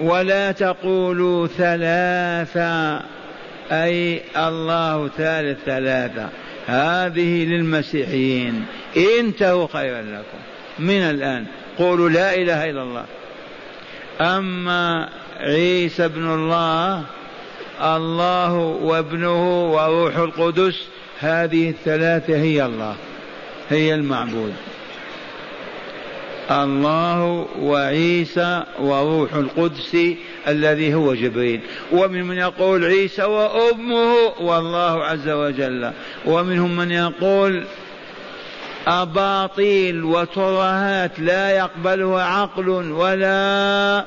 ولا 0.00 0.52
تقولوا 0.52 1.46
ثلاثة. 1.46 3.02
أي 3.72 4.20
الله 4.36 5.08
ثالث 5.08 5.58
ثلاثة. 5.66 6.28
هذه 6.66 7.44
للمسيحيين. 7.44 8.64
انتهوا 8.96 9.66
خيرا 9.72 10.02
لكم. 10.02 10.38
من 10.78 11.00
الآن. 11.00 11.46
قولوا 11.78 12.08
لا 12.08 12.34
إله 12.34 12.70
إلا 12.70 12.82
الله. 12.82 13.04
أما 14.20 15.08
عيسى 15.40 16.04
ابن 16.04 16.34
الله 16.34 17.04
الله 17.82 18.52
وابنه 18.82 19.72
وروح 19.72 20.16
القدس 20.16 20.84
هذه 21.20 21.70
الثلاثة 21.70 22.36
هي 22.36 22.64
الله 22.64 22.94
هي 23.70 23.94
المعبود. 23.94 24.52
الله 26.50 27.46
وعيسى 27.58 28.62
وروح 28.80 29.34
القدس 29.34 29.96
الذي 30.48 30.94
هو 30.94 31.14
جبريل. 31.14 31.60
ومن 31.92 32.24
من 32.24 32.36
يقول 32.36 32.84
عيسى 32.84 33.22
وأمه 33.22 34.14
والله 34.40 35.04
عز 35.04 35.28
وجل. 35.28 35.90
ومنهم 36.26 36.76
من 36.76 36.90
يقول 36.90 37.64
أباطيل 38.86 40.04
وترهات 40.04 41.20
لا 41.20 41.50
يقبلها 41.50 42.24
عقل 42.24 42.68
ولا 42.68 44.04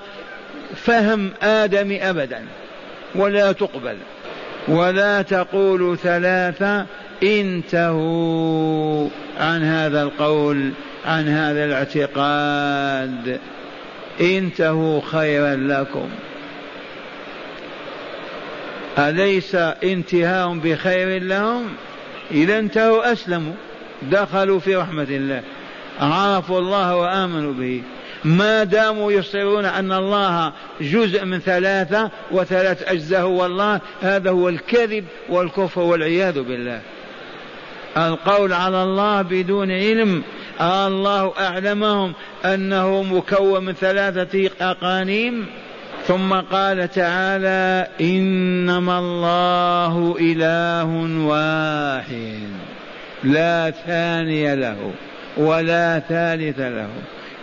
فهم 0.75 1.31
آدم 1.41 1.97
أبدا 2.01 2.45
ولا 3.15 3.51
تقبل 3.51 3.97
ولا 4.67 5.21
تقولوا 5.21 5.95
ثلاثة 5.95 6.85
انتهوا 7.23 9.09
عن 9.39 9.63
هذا 9.63 10.03
القول 10.03 10.71
عن 11.05 11.27
هذا 11.27 11.65
الاعتقاد. 11.65 13.39
انتهوا 14.21 15.01
خيرا 15.01 15.55
لكم. 15.55 16.09
أليس 18.97 19.55
انتهاء 19.83 20.53
بخير 20.53 21.23
لهم؟ 21.23 21.65
إذا 22.31 22.59
انتهوا 22.59 23.11
أسلموا 23.11 23.53
دخلوا 24.11 24.59
في 24.59 24.75
رحمة 24.75 25.07
الله. 25.09 25.41
عرفوا 25.99 26.59
الله 26.59 26.95
وآمنوا 26.95 27.53
به. 27.53 27.81
ما 28.23 28.63
داموا 28.63 29.11
يصرون 29.11 29.65
أن 29.65 29.91
الله 29.91 30.53
جزء 30.81 31.25
من 31.25 31.39
ثلاثة 31.39 32.11
وثلاث 32.31 32.83
أجزاء 32.87 33.21
هو 33.21 33.45
الله 33.45 33.81
هذا 34.01 34.29
هو 34.29 34.49
الكذب 34.49 35.05
والكفر 35.29 35.81
والعياذ 35.81 36.41
بالله. 36.41 36.81
القول 37.97 38.53
على 38.53 38.83
الله 38.83 39.21
بدون 39.21 39.71
علم. 39.71 40.23
الله 40.61 41.33
أعلمهم 41.39 42.13
أنه 42.45 43.03
مكون 43.03 43.65
من 43.65 43.73
ثلاثة 43.73 44.49
أقانيم. 44.61 45.45
ثم 46.07 46.33
قال 46.33 46.91
تعالى 46.91 47.87
إنما 48.01 48.99
الله 48.99 50.15
إله 50.19 50.85
واحد. 51.25 52.49
لا 53.23 53.73
ثاني 53.85 54.55
له 54.55 54.91
ولا 55.37 55.99
ثالث 56.09 56.59
له. 56.59 56.89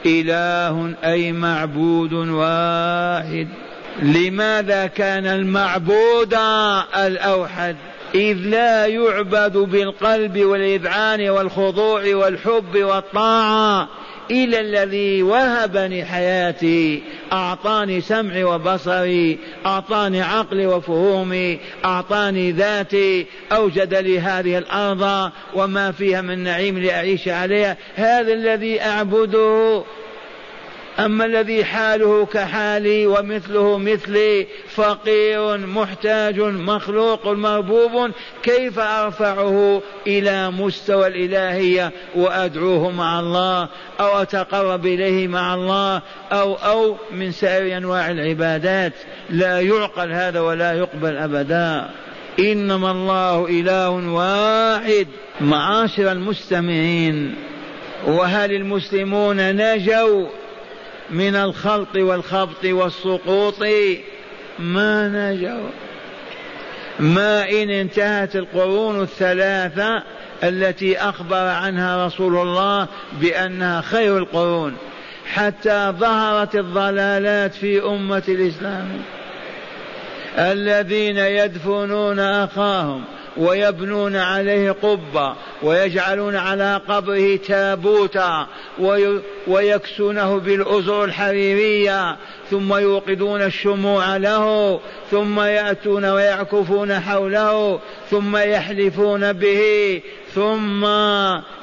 إله 0.07 0.95
أي 1.05 1.33
معبود 1.33 2.13
واحد. 2.13 3.49
لماذا 4.03 4.87
كان 4.87 5.27
المعبود 5.27 6.35
الأوحد؟ 6.97 7.77
إذ 8.15 8.37
لا 8.37 8.87
يعبد 8.87 9.57
بالقلب 9.57 10.39
والإذعان 10.39 11.29
والخضوع 11.29 12.15
والحب 12.15 12.77
والطاعة 12.77 13.89
إلى 14.31 14.61
الذي 14.61 15.23
وهبني 15.23 16.05
حياتي 16.05 17.03
أعطاني 17.33 18.01
سمعي 18.01 18.45
وبصري 18.45 19.39
أعطاني 19.67 20.23
عقلي 20.23 20.67
وفهومي 20.67 21.59
أعطاني 21.85 22.53
ذاتي 22.53 23.27
أوجد 23.53 23.95
لي 23.95 24.21
هذه 24.21 24.59
الأرض 24.59 25.31
وما 25.55 25.93
فيها 25.93 26.21
من 26.21 26.39
نعيم 26.39 26.79
لأعيش 26.79 27.29
عليها. 27.29 27.77
هذا 27.95 28.33
الذي 28.33 28.83
أعبده. 28.83 29.83
أما 30.99 31.25
الذي 31.25 31.65
حاله 31.65 32.27
كحالي 32.27 33.07
ومثله 33.07 33.79
مثلي 33.79 34.47
فقير 34.75 35.59
محتاج 35.59 36.41
مخلوق 36.41 37.27
مربوب 37.27 38.11
كيف 38.43 38.79
أرفعه 38.79 39.83
إلى 40.07 40.51
مستوى 40.51 41.07
الإلهية 41.07 41.93
وأدعوه 42.15 42.91
مع 42.91 43.21
الله 43.21 43.69
أو 44.01 44.23
أتقرب 44.23 44.87
إليه 44.87 45.29
مع 45.29 45.55
الله 45.55 46.03
أو 46.33 46.55
أو 46.55 46.97
من 47.13 47.33
سائر 47.33 47.77
أنواع 47.77 48.11
العبادات؟ 48.11 48.93
لا 49.31 49.61
يعقل 49.61 50.13
هذا 50.13 50.41
ولا 50.41 50.73
يقبل 50.73 51.17
أبدا. 51.17 51.91
إنما 52.39 52.91
الله 52.91 53.47
إله 53.49 53.91
واحد. 53.91 55.07
معاشر 55.41 56.13
المستمعين 56.13 57.35
وهل 58.07 58.53
المسلمون 58.53 59.57
نجوا 59.57 60.27
من 61.11 61.37
الخلط 61.37 61.97
والخبط 61.97 62.65
والسقوط 62.65 63.63
ما 64.59 65.09
نجوا. 65.09 65.71
ما 67.01 67.51
إن 67.51 67.71
انتهت 67.71 68.37
القرون 68.37 69.03
الثلاثة 69.03 70.03
التي 70.43 70.99
أخبر 70.99 71.47
عنها 71.47 72.07
رسول 72.07 72.37
الله 72.37 72.89
بأنها 73.21 73.81
خير 73.81 74.19
القرون 74.19 74.77
حتى 75.27 75.93
ظهرت 75.99 76.55
الضلالات 76.57 77.55
في 77.55 77.83
أمة 77.83 78.23
الإسلام. 78.29 78.89
الذين 80.39 81.19
يدفنون 81.19 82.19
أخاهم 82.19 83.05
ويبنون 83.41 84.17
عليه 84.17 84.71
قبة 84.71 85.35
ويجعلون 85.63 86.37
على 86.37 86.81
قبره 86.89 87.37
تابوتا 87.37 88.47
ويكسونه 89.47 90.39
بالأزر 90.39 91.05
الحريرية 91.05 92.17
ثم 92.51 92.75
يوقدون 92.75 93.43
الشموع 93.43 94.17
له 94.17 94.81
ثم 95.11 95.41
يأتون 95.41 96.05
ويعكفون 96.05 97.01
حوله 97.01 97.81
ثم 98.11 98.37
يحلفون 98.37 99.33
به 99.33 100.01
ثم 100.35 100.87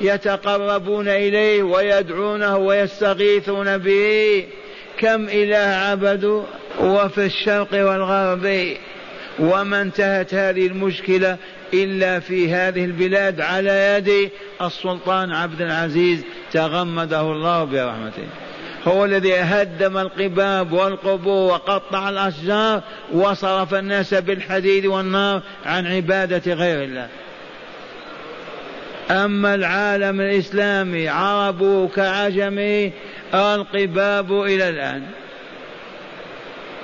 يتقربون 0.02 1.08
إليه 1.08 1.64
ويدعونه 1.64 2.58
ويستغيثون 2.58 3.78
به. 3.78 4.46
كم 4.98 5.30
إله 5.30 5.58
عبدوا 5.58 6.44
وفي 6.80 7.26
الشرق 7.26 7.74
والغرب؟ 7.74 8.78
وما 9.40 9.82
انتهت 9.82 10.34
هذه 10.34 10.68
المشكلة 10.68 11.38
إلا 11.74 12.20
في 12.20 12.54
هذه 12.54 12.86
البلاد 12.86 13.42
على 13.42 13.96
يد 13.98 14.32
السلطان 14.62 15.32
عبد 15.32 15.62
العزيز 15.62 16.24
تغمده 16.52 17.22
الله 17.22 17.64
برحمته. 17.64 18.28
هو 18.86 19.06
الذي 19.06 19.36
هدم 19.36 19.98
القباب 19.98 20.72
والقبور 20.72 21.52
وقطع 21.52 22.10
الأشجار 22.10 22.82
وصرف 23.14 23.74
الناس 23.74 24.14
بالحديد 24.14 24.86
والنار 24.86 25.42
عن 25.66 25.88
عبادة 25.88 26.54
غير 26.54 26.84
الله. 26.84 27.08
أما 29.12 29.56
العالم 29.56 30.22
الإسلامي 30.22 31.10
عرب 31.10 31.90
كعجم 31.96 32.92
القباب 33.34 34.42
إلى 34.42 34.70
الآن. 34.70 35.04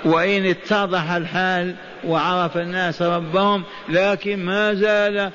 وإن 0.06 0.46
اتضح 0.46 1.12
الحال 1.12 1.76
وعرف 2.08 2.58
الناس 2.58 3.02
ربهم 3.02 3.64
لكن 3.90 4.46
ما 4.46 4.74
زال 4.74 5.32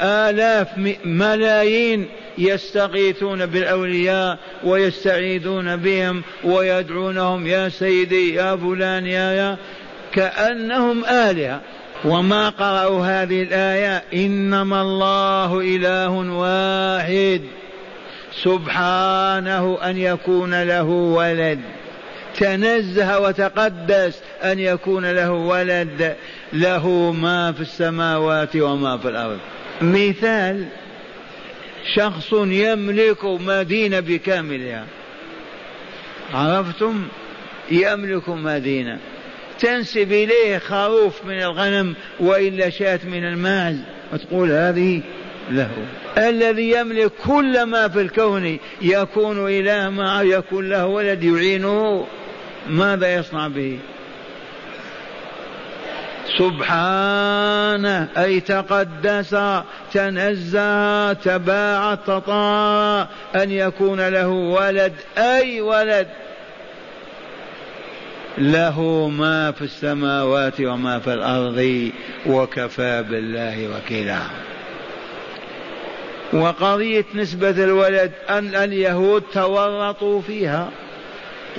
آلاف 0.00 0.68
ملايين 1.04 2.08
يستغيثون 2.38 3.46
بالأولياء 3.46 4.38
ويستعيذون 4.64 5.76
بهم 5.76 6.22
ويدعونهم 6.44 7.46
يا 7.46 7.68
سيدي 7.68 8.34
يا 8.34 8.56
فلان 8.56 9.06
يا 9.06 9.32
يا 9.32 9.56
كأنهم 10.12 11.04
آلهة. 11.04 11.60
وما 12.04 12.48
قرأوا 12.48 13.06
هذه 13.06 13.42
الآية 13.42 14.02
إنما 14.14 14.82
الله 14.82 15.60
إله 15.60 16.10
واحد 16.10 17.40
سبحانه 18.42 19.78
أن 19.84 19.98
يكون 19.98 20.62
له 20.62 20.84
ولد. 20.84 21.60
تنزه 22.42 23.20
وتقدس 23.20 24.22
أن 24.42 24.58
يكون 24.58 25.10
له 25.10 25.30
ولد 25.32 26.16
له 26.52 27.12
ما 27.12 27.52
في 27.52 27.60
السماوات 27.60 28.56
وما 28.56 28.98
في 28.98 29.08
الأرض. 29.08 29.38
مثال 29.82 30.64
شخص 31.96 32.32
يملك 32.32 33.24
مدينة 33.24 34.00
بكاملها. 34.00 34.84
عرفتم؟ 36.34 37.08
يملك 37.70 38.28
مدينة. 38.28 38.98
تنسب 39.60 40.12
إليه 40.12 40.58
خروف 40.58 41.24
من 41.24 41.42
الغنم 41.42 41.94
وإلا 42.20 42.70
شاة 42.70 43.00
من 43.04 43.24
الماعز 43.24 43.78
وتقول 44.12 44.50
هذه 44.50 45.00
له. 45.50 45.70
الذي 46.18 46.70
يملك 46.70 47.12
كل 47.26 47.62
ما 47.62 47.88
في 47.88 48.00
الكون 48.00 48.58
يكون 48.82 49.48
إله 49.48 49.90
معه 49.90 50.22
يكون 50.22 50.68
له 50.68 50.86
ولد 50.86 51.24
يعينه. 51.24 52.06
ماذا 52.70 53.14
يصنع 53.14 53.48
به؟ 53.48 53.78
سبحانه 56.38 58.08
أي 58.18 58.40
تقدس 58.40 59.36
تنزه 59.92 61.12
تباعد 61.12 61.98
تطارى 62.04 63.08
أن 63.34 63.50
يكون 63.50 64.08
له 64.08 64.28
ولد 64.28 64.92
أي 65.18 65.60
ولد. 65.60 66.08
له 68.38 69.08
ما 69.08 69.52
في 69.52 69.62
السماوات 69.62 70.60
وما 70.60 70.98
في 70.98 71.14
الأرض 71.14 71.90
وكفى 72.26 73.02
بالله 73.02 73.68
وكيلا. 73.68 74.18
وقضية 76.32 77.04
نسبة 77.14 77.64
الولد 77.64 78.12
أن 78.30 78.54
اليهود 78.54 79.22
تورطوا 79.32 80.22
فيها. 80.22 80.70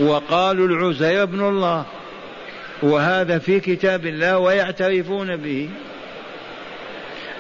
وقالوا 0.02 0.68
العزير 0.68 1.24
ابن 1.24 1.48
الله. 1.48 1.86
وهذا 2.84 3.40
في 3.40 3.60
كتاب 3.60 4.06
الله 4.06 4.38
ويعترفون 4.38 5.36
به. 5.36 5.70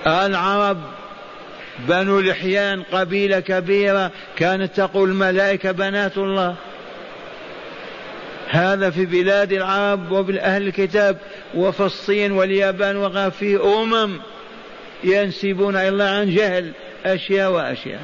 العرب 0.08 0.78
بنو 1.80 2.20
لحيان 2.20 2.84
قبيلة 2.84 3.39
كبيرة 3.39 4.12
كانت 4.36 4.76
تقول 4.76 5.10
الملائكة 5.10 5.72
بنات 5.72 6.18
الله. 6.18 6.56
هذا 8.49 8.89
في 8.89 9.06
بلاد 9.06 9.54
العرب 9.54 10.12
وبالأهل 10.12 10.68
الكتاب 10.68 11.18
وفي 11.56 11.84
الصين 11.84 12.32
واليابان 12.32 12.95
وغير 12.95 13.32
في 13.32 13.58
أمم 13.58 14.20
ينسبون 15.04 15.76
إلى 15.76 15.89
الله 15.89 16.06
عن 16.06 16.36
جهل 16.36 16.72
أشياء 17.06 17.51
وأشياء. 17.51 18.01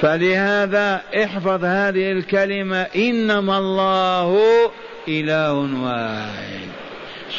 فلهذا 0.00 1.00
احفظ 1.24 1.64
هذه 1.64 2.12
الكلمة 2.12 2.86
إنما 2.96 3.58
الله 3.58 4.40
إله 5.08 5.52
واحد. 5.82 6.60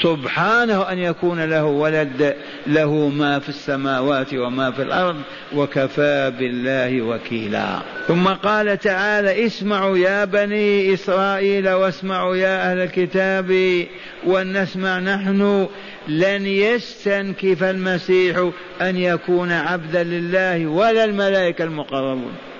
سبحانه 0.01 0.91
أن 0.91 0.97
يكون 0.97 1.45
له 1.45 1.65
ولد 1.65 2.35
له 2.67 3.09
ما 3.09 3.39
في 3.39 3.49
السماوات 3.49 4.33
وما 4.33 4.71
في 4.71 4.81
الأرض 4.81 5.15
وكفى 5.55 6.33
بالله 6.39 7.01
وكيلا. 7.01 7.79
ثم 8.07 8.27
قال 8.27 8.77
تعالى 8.77 9.45
اسمعوا 9.45 9.97
يا 9.97 10.25
بني 10.25 10.93
إسرائيل 10.93 11.69
واسمعوا 11.69 12.35
يا 12.35 12.71
أهل 12.71 12.79
الكتاب 12.79 13.85
ولنسمع 14.25 14.99
نحن. 14.99 15.67
لن 16.07 16.45
يستنكف 16.45 17.63
المسيح 17.63 18.49
أن 18.81 18.97
يكون 18.97 19.51
عبدا 19.51 20.03
لله 20.03 20.67
ولا 20.67 21.03
الملائكة 21.03 21.63
المقربون. 21.63 22.50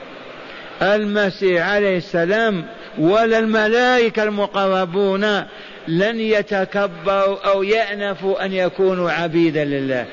المسيح 0.82 1.68
عليه 1.68 1.98
السلام 1.98 2.66
ولا 2.98 3.40
الملائكة 3.40 4.24
المقربون 4.24 5.44
لن 5.88 6.20
يتكبروا 6.20 7.52
أو 7.52 7.64
يأنفوا 7.64 8.46
أن 8.46 8.54
يكونوا 8.54 9.12
عبيدا 9.12 9.66
لله. 9.66 10.06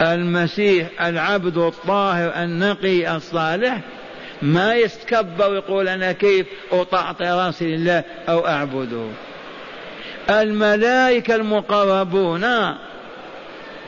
المسيح 0.00 0.86
العبد 1.00 1.56
الطاهر 1.56 2.44
النقي 2.44 3.16
الصالح 3.16 3.80
ما 4.42 4.74
يتكبر 4.74 5.54
يقول 5.54 5.88
أنا 5.88 6.12
كيف 6.12 6.46
أطعطي 6.72 7.24
رأسي 7.24 7.76
لله 7.76 8.04
أو 8.28 8.46
أعبده. 8.46 9.06
الملائكة 10.30 11.34
المقربون 11.34 12.44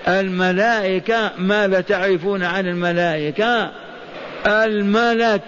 الملائكة 0.08 1.30
ماذا 1.38 1.80
تعرفون 1.80 2.42
عن 2.42 2.66
الملائكة؟ 2.66 3.70
الملك 4.46 5.42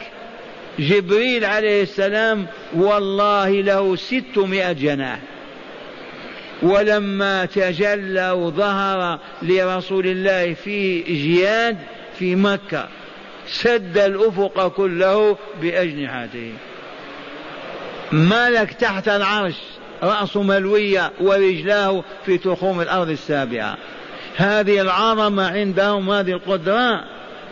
جبريل 0.78 1.45
عليه 1.45 1.82
السلام 1.82 2.47
والله 2.74 3.51
له 3.51 3.97
ستمائة 3.97 4.72
جناح. 4.72 5.18
ولما 6.62 7.45
تجلى 7.45 8.30
وظهر 8.30 9.18
لرسول 9.43 10.07
الله 10.07 10.55
في 10.55 11.03
جياد 11.03 11.78
في 12.18 12.36
مكة 12.36 12.88
سد 13.47 13.99
الأفق 13.99 14.68
كله 14.68 15.36
بأجنحته. 15.62 16.53
ملك 18.12 18.72
تحت 18.72 19.09
العرش 19.09 19.57
رأسه 20.03 20.43
ملوية 20.43 21.12
ورجلاه 21.20 22.05
في 22.26 22.38
تخوم 22.38 22.80
الأرض 22.80 23.11
السابعة. 23.11 23.78
هذه 24.36 24.80
العظمة 24.80 25.51
عندهم 25.51 26.11
هذه 26.11 26.30
القدرة 26.32 27.05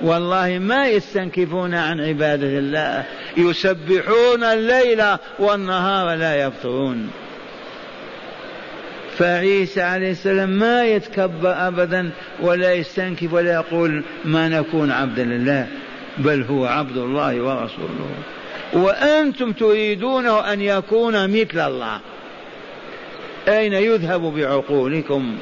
والله 0.03 0.59
ما 0.59 0.89
يستنكفون 0.89 1.75
عن 1.75 2.01
عبادة 2.01 2.59
الله. 2.59 3.05
يسبحون 3.37 4.45
الليل 4.45 5.03
والنهار 5.39 6.15
لا 6.17 6.47
يفترون 6.47 7.11
فعيسى 9.19 9.83
عليه 9.83 10.11
السلام 10.11 10.51
ما 10.51 10.85
يتكبر 10.85 11.69
أبدا 11.69 12.11
ولا 12.41 12.73
يستنكف 12.73 13.33
ولا 13.33 13.53
يقول 13.53 14.05
ما 14.25 14.49
نكون 14.49 14.91
عبدا 14.91 15.25
لله 15.25 15.67
بل 16.19 16.43
هو 16.43 16.67
عبد 16.67 16.97
الله 16.97 17.41
ورسوله. 17.41 18.11
وأنتم 18.73 19.53
تريدونه 19.53 20.53
أن 20.53 20.61
يكون 20.61 21.41
مثل 21.41 21.61
الله. 21.61 22.01
أين 23.49 23.73
يذهب 23.73 24.21
بعقولكم؟ 24.21 25.37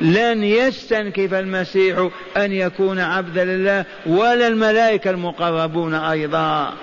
لن 0.00 0.44
يستنكف 0.44 1.34
المسيح 1.34 2.08
أن 2.36 2.52
يكون 2.52 2.98
عبدا 2.98 3.44
لله 3.44 3.84
ولا 4.06 4.46
الملائكة 4.46 5.10
المقربون 5.10 5.94
أيضا. 5.94 6.74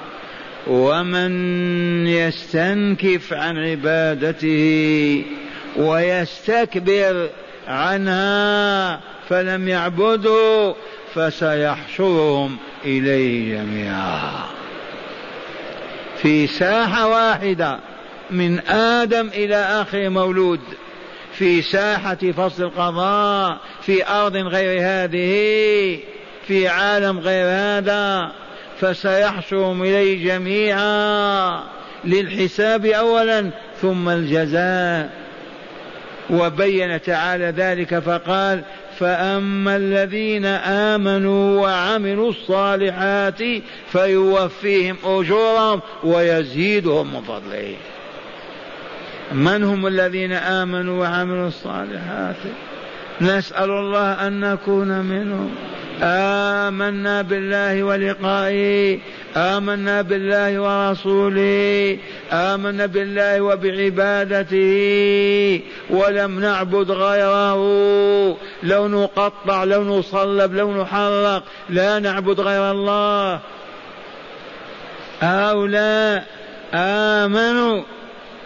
ومن 0.68 2.08
يستنكف 2.08 3.34
عن 3.34 3.58
عبادته 3.58 5.24
ويستكبر 5.78 7.30
عنها 7.68 9.00
فلم 9.30 9.68
يعبدوا 9.68 10.74
فسيحشرهم 11.14 12.58
إليه 12.86 13.58
جميعا. 13.58 14.32
في 16.18 16.48
ساحة 16.48 17.08
واحدة 17.08 17.80
من 18.32 18.60
آدم 18.70 19.28
إلى 19.28 19.56
آخر 19.56 20.10
مولود. 20.10 20.60
في 21.38 21.62
ساحة 21.62 22.16
فصل 22.16 22.64
القضاء 22.64 23.58
في 23.82 24.08
أرض 24.08 24.36
غير 24.38 24.82
هذه 24.82 26.00
في 26.48 26.68
عالم 26.68 27.20
غير 27.20 27.46
هذا 27.46 28.32
فسيحشرهم 28.80 29.84
إليه 29.84 30.26
جميعا 30.26 31.64
للحساب 32.06 32.86
أولا 32.86 33.52
ثم 33.82 34.10
الجزاء. 34.10 35.26
وبين 36.30 37.02
تعالى 37.02 37.46
ذلك 37.46 38.00
فقال 38.00 38.64
فأما 38.98 39.76
الذين 39.76 40.46
آمنوا 40.46 41.62
وعملوا 41.62 42.30
الصالحات 42.30 43.42
فيوفيهم 43.92 44.98
أجورهم 45.04 45.82
ويزيدهم 46.04 47.14
من 47.14 47.22
فضله. 47.22 47.76
من 49.32 49.64
هم 49.64 49.88
الذين 49.88 50.32
آمنوا 50.32 51.00
وعملوا 51.00 51.48
الصالحات؟ 51.48 52.36
نسأل 53.22 53.70
الله 53.70 54.28
أن 54.28 54.40
نكون 54.40 54.88
منهم. 54.88 55.56
آمنا 56.02 57.22
بالله 57.22 57.84
ولقائه. 57.84 59.00
آمنا 59.38 60.02
بالله 60.02 60.60
ورسوله. 60.60 61.98
آمنا 62.32 62.86
بالله 62.86 63.42
وبعبادته. 63.42 64.60
ولم 65.90 66.40
نعبد 66.40 66.92
غيره. 66.92 67.58
لو 68.64 68.88
نقطع 68.88 69.64
لو 69.64 70.00
نصلب 70.00 70.56
لو 70.56 70.82
نحرق 70.82 71.44
لا 71.70 72.00
نعبد 72.00 72.40
غير 72.40 72.72
الله. 72.72 73.40
هؤلاء 75.22 76.26
آمنوا. 76.74 77.82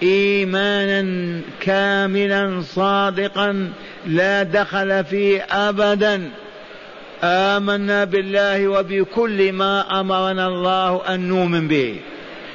إيمانا 0.04 1.42
كاملا 1.62 2.62
صادقا 2.62 3.72
لا 4.08 4.44
دخل 4.44 5.04
فيه 5.04 5.42
أبدا. 5.52 6.30
آمنا 7.24 8.04
بالله 8.04 8.68
وبكل 8.68 9.52
ما 9.54 10.00
أمرنا 10.00 10.48
الله 10.48 11.02
أن 11.14 11.20
نؤمن 11.28 11.68
به. 11.68 11.96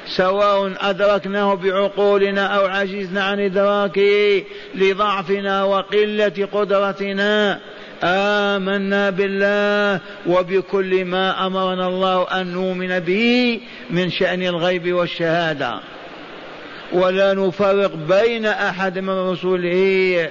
سواء 0.07 0.73
أدركناه 0.81 1.53
بعقولنا 1.53 2.45
أو 2.45 2.65
عجزنا 2.65 3.23
عن 3.23 3.39
إدراكه 3.39 4.43
لضعفنا 4.75 5.63
وقلة 5.63 6.47
قدرتنا 6.51 7.59
آمنا 8.03 9.09
بالله 9.09 9.99
وبكل 10.27 11.05
ما 11.05 11.47
أمرنا 11.47 11.87
الله 11.87 12.27
أن 12.41 12.47
نؤمن 12.47 12.99
به 12.99 13.59
من 13.89 14.09
شأن 14.09 14.43
الغيب 14.43 14.93
والشهادة. 14.93 15.79
ولا 16.95 17.33
نفرق 17.33 17.95
بين 17.95 18.45
أحد 18.45 18.99
من 18.99 19.29
رسله. 19.31 20.29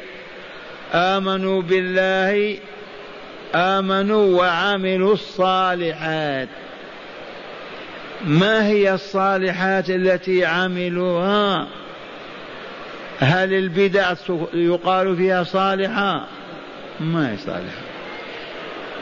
آمنوا 0.95 1.63
بالله 1.63 2.59
آمنوا 3.55 4.39
وعملوا 4.39 5.13
الصالحات. 5.13 6.49
ما 8.25 8.67
هي 8.67 8.95
الصالحات 8.95 9.91
التي 9.91 10.45
عملوها؟ 10.45 11.67
هل 13.21 13.55
البدع 13.55 14.15
يقال 14.55 15.17
فيها 15.17 15.43
صالحة؟ 15.45 16.27
ما 17.01 17.33
هي 17.33 17.37
صالحة. 17.37 17.94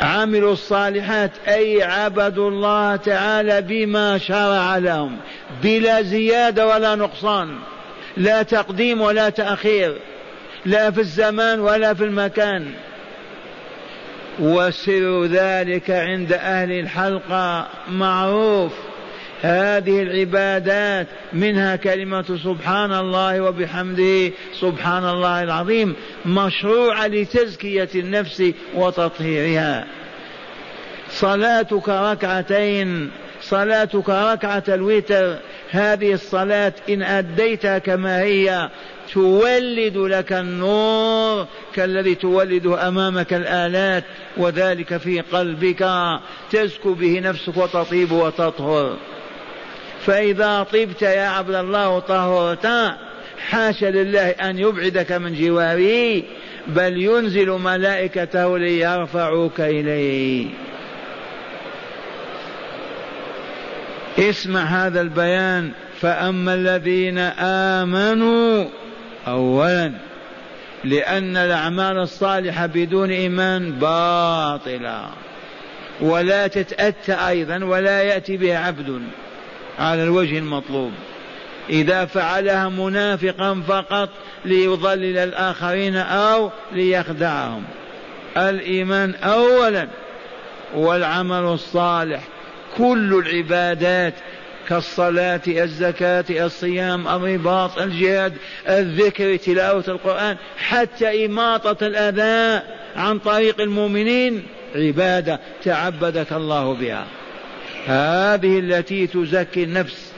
عملوا 0.03 0.53
الصالحات 0.53 1.31
أي 1.49 1.83
عبدوا 1.83 2.51
الله 2.51 2.97
تعالى 2.97 3.61
بما 3.61 4.19
شرع 4.19 4.77
لهم. 4.77 5.17
بلا 5.63 6.03
زيادة 6.03 6.67
ولا 6.67 6.95
نقصان. 6.95 7.59
لا 8.17 8.43
تقديم 8.43 9.01
ولا 9.01 9.29
تأخير. 9.29 9.97
لا 10.67 10.91
في 10.91 11.01
الزمان 11.01 11.61
ولا 11.61 11.95
في 11.95 12.05
المكان. 12.05 12.67
وسر 14.41 15.25
ذلك 15.25 15.91
عند 15.91 16.33
أهل 16.33 16.73
الحلقة 16.73 17.67
معروف. 17.91 18.73
هذه 19.43 20.03
العبادات 20.03 21.07
منها 21.33 21.77
كلمة 21.77 22.39
سبحان 22.45 22.93
الله 22.93 23.41
وبحمده 23.41 24.31
سبحان 24.61 25.05
الله 25.05 25.43
العظيم 25.43 25.95
مشروعة 26.27 27.07
لتزكية 27.07 27.89
النفس 27.95 28.53
وتطهيرها. 28.75 29.87
صلاتك 31.11 31.89
ركعتين 31.89 33.11
صلاتك 33.41 34.09
ركعة 34.09 34.65
الوتر 34.69 35.37
هذه 35.71 36.13
الصلاة 36.13 36.73
إن 36.89 37.03
أديتها 37.03 37.79
كما 37.79 38.21
هي 38.21 38.71
تولد 39.13 39.97
لك 39.97 40.33
النور 40.33 41.47
كالذي 41.75 42.15
تولده 42.15 42.89
أمامك 42.89 43.35
الآلات 43.35 44.05
وذلك 44.37 44.97
في 44.97 45.21
قلبك 45.21 45.89
تزكو 46.51 46.95
به 46.95 47.21
نفسك 47.21 47.57
وتطيب 47.57 48.13
وتطهر. 48.13 48.97
فإذا 50.07 50.63
طبت 50.63 51.03
يا 51.03 51.29
عبد 51.29 51.55
الله 51.55 51.89
وطهرت 51.89 52.95
حاشا 53.49 53.87
لله 53.87 54.29
أن 54.31 54.59
يبعدك 54.59 55.13
من 55.13 55.35
جواره 55.35 56.23
بل 56.67 57.03
ينزل 57.03 57.51
ملائكته 57.51 58.59
ليرفعوك 58.59 59.61
إليه. 59.61 60.47
اسمع 64.19 64.61
هذا 64.61 65.01
البيان 65.01 65.71
فأما 66.01 66.55
الذين 66.55 67.19
آمنوا 67.79 68.65
أولا 69.29 69.93
لأن 70.85 71.37
الأعمال 71.37 71.99
الصالحة 71.99 72.67
بدون 72.67 73.11
إيمان 73.11 73.73
باطلة. 73.73 75.11
ولا 76.01 76.47
تتأتى 76.47 77.13
أيضا 77.13 77.65
ولا 77.65 78.03
يأتي 78.03 78.37
بها 78.37 78.59
عبد. 78.59 79.03
على 79.79 80.03
الوجه 80.03 80.39
المطلوب. 80.39 80.93
إذا 81.71 82.05
فعلها 82.05 82.69
منافقا 82.69 83.63
فقط 83.69 84.09
ليضلل 84.45 85.19
الآخرين 85.19 85.97
أو 85.97 86.51
ليخدعهم. 86.73 87.65
الإيمان 88.37 89.15
أولا 89.15 89.89
والعمل 90.75 91.45
الصالح. 91.53 92.23
كل 92.77 93.23
العبادات 93.27 94.15
كالصلاة 94.69 95.41
الزكاة 95.47 96.25
الصيام 96.31 97.09
الرباط 97.09 97.79
الجهاد 97.79 98.33
الذكر 98.69 99.37
تلاوة 99.37 99.85
القرآن 99.89 100.37
حتى 100.59 101.27
إماطة 101.27 101.87
الأذى 101.87 102.63
عن 102.97 103.19
طريق 103.19 103.61
المؤمنين. 103.61 104.43
عبادة 104.75 105.41
تعبدك 105.65 106.33
الله 106.33 106.75
بها. 106.75 107.07
هذه 107.87 108.59
التي 108.59 109.07
تزكي 109.07 109.65
النفس. 109.65 110.13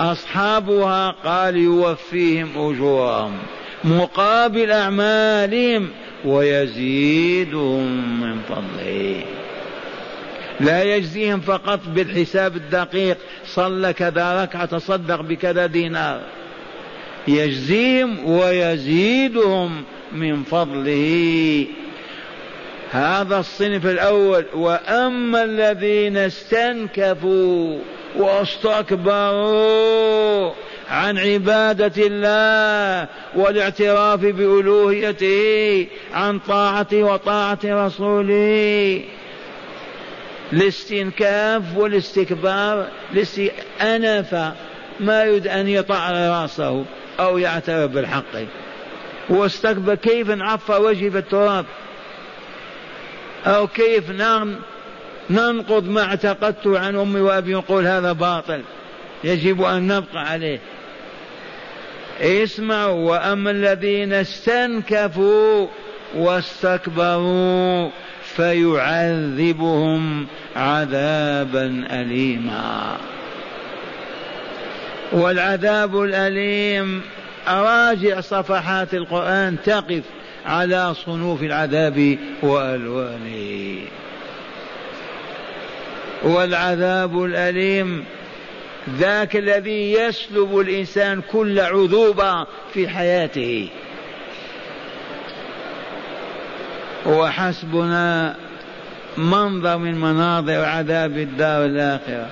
أصحابها 0.00 1.10
قال 1.10 1.56
يوفيهم 1.56 2.48
أجورهم 2.56 3.38
مقابل 3.84 4.70
أعمالهم 4.70 5.88
ويزيدهم 6.24 8.20
من 8.20 8.40
فضله. 8.48 9.22
لا 10.60 10.82
يجزيهم 10.82 11.40
فقط 11.40 11.80
بالحساب 11.94 12.56
الدقيق 12.56 13.16
صلى 13.46 13.92
كذا 13.92 14.42
ركعة 14.42 14.64
تصدق 14.64 15.20
بكذا 15.20 15.66
دينار. 15.66 16.20
يجزيهم 17.28 18.30
ويزيدهم 18.30 19.82
من 20.12 20.42
فضله. 20.42 21.66
هذا 22.90 23.38
الصنف 23.38 23.86
الأول 23.86 24.44
وأما 24.54 25.44
الذين 25.44 26.16
استنكفوا 26.16 27.78
واستكبروا 28.16 29.70
عن 30.90 31.18
عبادة 31.18 31.92
الله 32.06 33.08
والاعتراف 33.34 34.20
بألوهيته 34.20 35.86
عن 36.14 36.38
طاعته 36.38 37.02
وطاعة 37.02 37.58
رسوله. 37.64 39.02
الاستنكاف 40.52 41.62
والاستكبار 41.76 42.88
أنف 43.80 44.34
ما 45.00 45.24
يريد 45.24 45.46
أن 45.46 45.68
يطع 45.68 46.10
رأسه 46.10 46.84
أو 47.20 47.38
يعترف 47.38 47.90
بالحق. 47.90 48.36
واستكبر 49.28 49.94
كيف 49.94 50.30
نعفى 50.30 50.72
وجهه 50.72 51.10
بالتراب 51.10 51.64
أو 53.46 53.66
كيف 53.66 54.10
ننقض 55.30 55.88
ما 55.88 56.02
اعتقدت 56.02 56.66
عن 56.66 56.96
أمي 56.96 57.20
وأبي 57.20 57.50
يقول 57.50 57.86
هذا 57.86 58.12
باطل. 58.12 58.62
يجب 59.24 59.62
أن 59.62 59.86
نبقى 59.86 60.30
عليه. 60.30 60.60
اسمعوا 62.20 63.10
وأما 63.10 63.50
الذين 63.50 64.12
استنكفوا 64.12 65.66
واستكبروا 66.14 67.90
فيعذبهم 68.36 70.26
عذابا 70.56 71.86
أليما. 71.90 72.96
والعذاب 75.12 76.02
الأليم 76.02 77.02
أراجع 77.48 78.20
صفحات 78.20 78.94
القرآن 78.94 79.56
تقف. 79.64 80.02
على 80.46 80.94
صنوف 80.94 81.42
العذاب 81.42 82.18
وألوانه 82.42 83.78
والعذاب 86.22 87.24
الأليم 87.24 88.04
ذاك 88.98 89.36
الذي 89.36 89.92
يسلب 89.92 90.58
الإنسان 90.58 91.22
كل 91.32 91.60
عذوبة 91.60 92.46
في 92.74 92.88
حياته. 92.88 93.68
وحسبنا 97.06 98.36
منظر 99.16 99.78
من 99.78 100.00
مناظر 100.00 100.64
عذاب 100.64 101.18
الدار 101.18 101.64
الآخرة. 101.64 102.26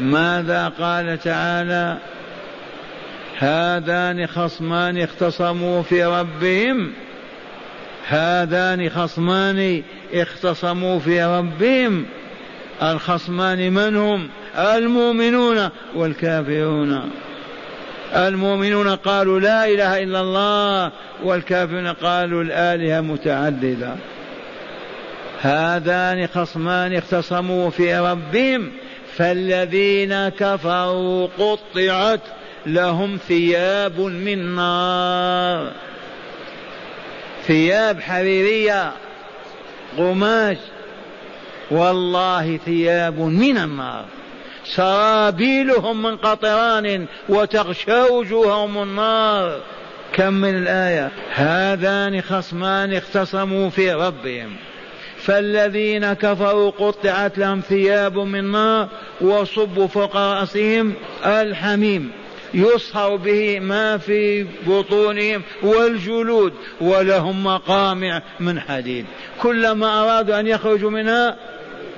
ماذا 0.00 0.68
قال 0.68 1.18
تعالى؟ 1.18 1.98
هذان 3.38 4.26
خصمان 4.26 4.98
اختصموا 4.98 5.82
في 5.82 6.04
ربهم. 6.04 6.92
هذان 8.08 8.88
خصمان 8.88 9.82
اختصموا 10.12 10.98
في 10.98 11.24
ربهم. 11.24 12.06
الخصمان 12.82 13.72
من 13.72 13.96
هم؟ 13.96 14.28
المؤمنون 14.58 15.68
والكافرون. 15.94 17.10
المؤمنون 18.14 18.88
قالوا 18.88 19.40
لا 19.40 19.64
إله 19.66 20.02
إلا 20.02 20.20
الله 20.20 20.92
والكافرون 21.24 21.88
قالوا 21.88 22.42
الآلهة 22.42 23.00
متعددة. 23.00 23.94
هذان 25.40 26.26
خصمان 26.26 26.94
اختصموا 26.94 27.70
في 27.70 27.96
ربهم. 27.96 28.72
فالذين 29.16 30.28
كفروا 30.28 31.28
قطعت 31.38 32.20
لهم 32.66 33.18
ثياب 33.28 34.00
من 34.00 34.54
نار. 34.54 35.72
ثياب 37.46 38.00
حريرية 38.00 38.92
قماش. 39.98 40.56
والله 41.70 42.56
ثياب 42.56 43.18
من 43.18 43.58
النار. 43.58 44.04
سرابيلهم 44.64 46.02
من 46.02 46.16
قطران 46.16 47.06
وتغشى 47.28 48.02
وجوههم 48.02 48.82
النار. 48.82 49.60
كم 50.12 50.32
من 50.32 50.56
الآية؟ 50.56 51.10
هذان 51.34 52.20
خصمان 52.20 52.92
اختصموا 52.92 53.70
في 53.70 53.92
ربهم. 53.92 54.56
فالذين 55.16 56.12
كفروا 56.12 56.70
قطعت 56.70 57.38
لهم 57.38 57.60
ثياب 57.60 58.18
من 58.18 58.52
نار 58.52 58.88
وصبوا 59.20 59.86
فوق 59.86 60.16
رأسهم 60.16 60.94
الحميم. 61.26 62.21
يصهر 62.54 63.16
به 63.16 63.60
ما 63.60 63.98
في 63.98 64.46
بطونهم 64.66 65.42
والجلود 65.62 66.52
ولهم 66.80 67.44
مقامع 67.44 68.22
من 68.40 68.60
حديد. 68.60 69.06
كلما 69.42 70.02
أرادوا 70.02 70.40
أن 70.40 70.46
يخرجوا 70.46 70.90
منها 70.90 71.36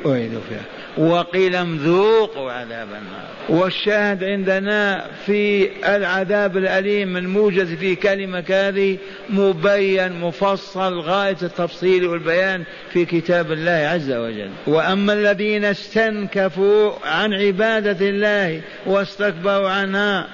أعيدوا 0.06 0.40
فيها. 0.48 0.64
وقيل 0.98 1.76
ذوقوا 1.78 2.52
عذاب 2.52 2.88
النار. 2.88 3.34
والشاهد 3.48 4.24
عندنا 4.24 5.06
في 5.26 5.70
العذاب 5.96 6.56
الأليم 6.56 7.16
الموجز 7.16 7.74
في 7.74 7.94
كلمة 7.96 8.44
هذه 8.48 8.98
مبين 9.30 10.12
مفصل 10.20 11.00
غاية 11.00 11.36
التفصيل 11.42 12.06
والبيان 12.06 12.64
في 12.92 13.04
كتاب 13.04 13.52
الله 13.52 13.88
عز 13.92 14.12
وجل. 14.12 14.50
وأما 14.66 15.12
الذين 15.12 15.64
استنكفوا 15.64 16.92
عن 17.04 17.34
عبادة 17.34 18.08
الله 18.08 18.60
واستكبروا 18.86 19.70
عنها 19.70 20.28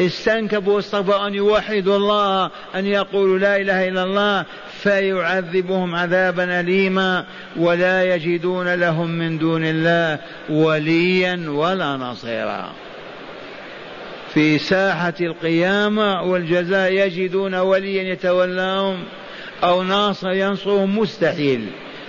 استنكبوا 0.00 0.74
واستكبروا 0.74 1.26
أن 1.26 1.34
يوحدوا 1.34 1.96
الله 1.96 2.50
أن 2.74 2.86
يقولوا 2.86 3.38
لا 3.38 3.56
إله 3.56 3.88
إلا 3.88 4.02
الله 4.02 4.44
فيعذبهم 4.82 5.94
عذابا 5.94 6.60
أليما 6.60 7.26
ولا 7.56 8.14
يجدون 8.14 8.74
لهم 8.74 9.10
من 9.10 9.38
دون 9.38 9.64
الله 9.64 10.18
وليا 10.50 11.44
ولا 11.48 11.96
نصيرا. 11.96 12.72
في 14.34 14.58
ساحة 14.58 15.14
القيامة 15.20 16.22
والجزاء 16.22 16.92
يجدون 16.92 17.54
وليا 17.54 18.02
يتولاهم 18.02 19.04
أو 19.64 19.82
ناصر 19.82 20.30
ينصرهم 20.30 20.98
مستحيل. 20.98 21.66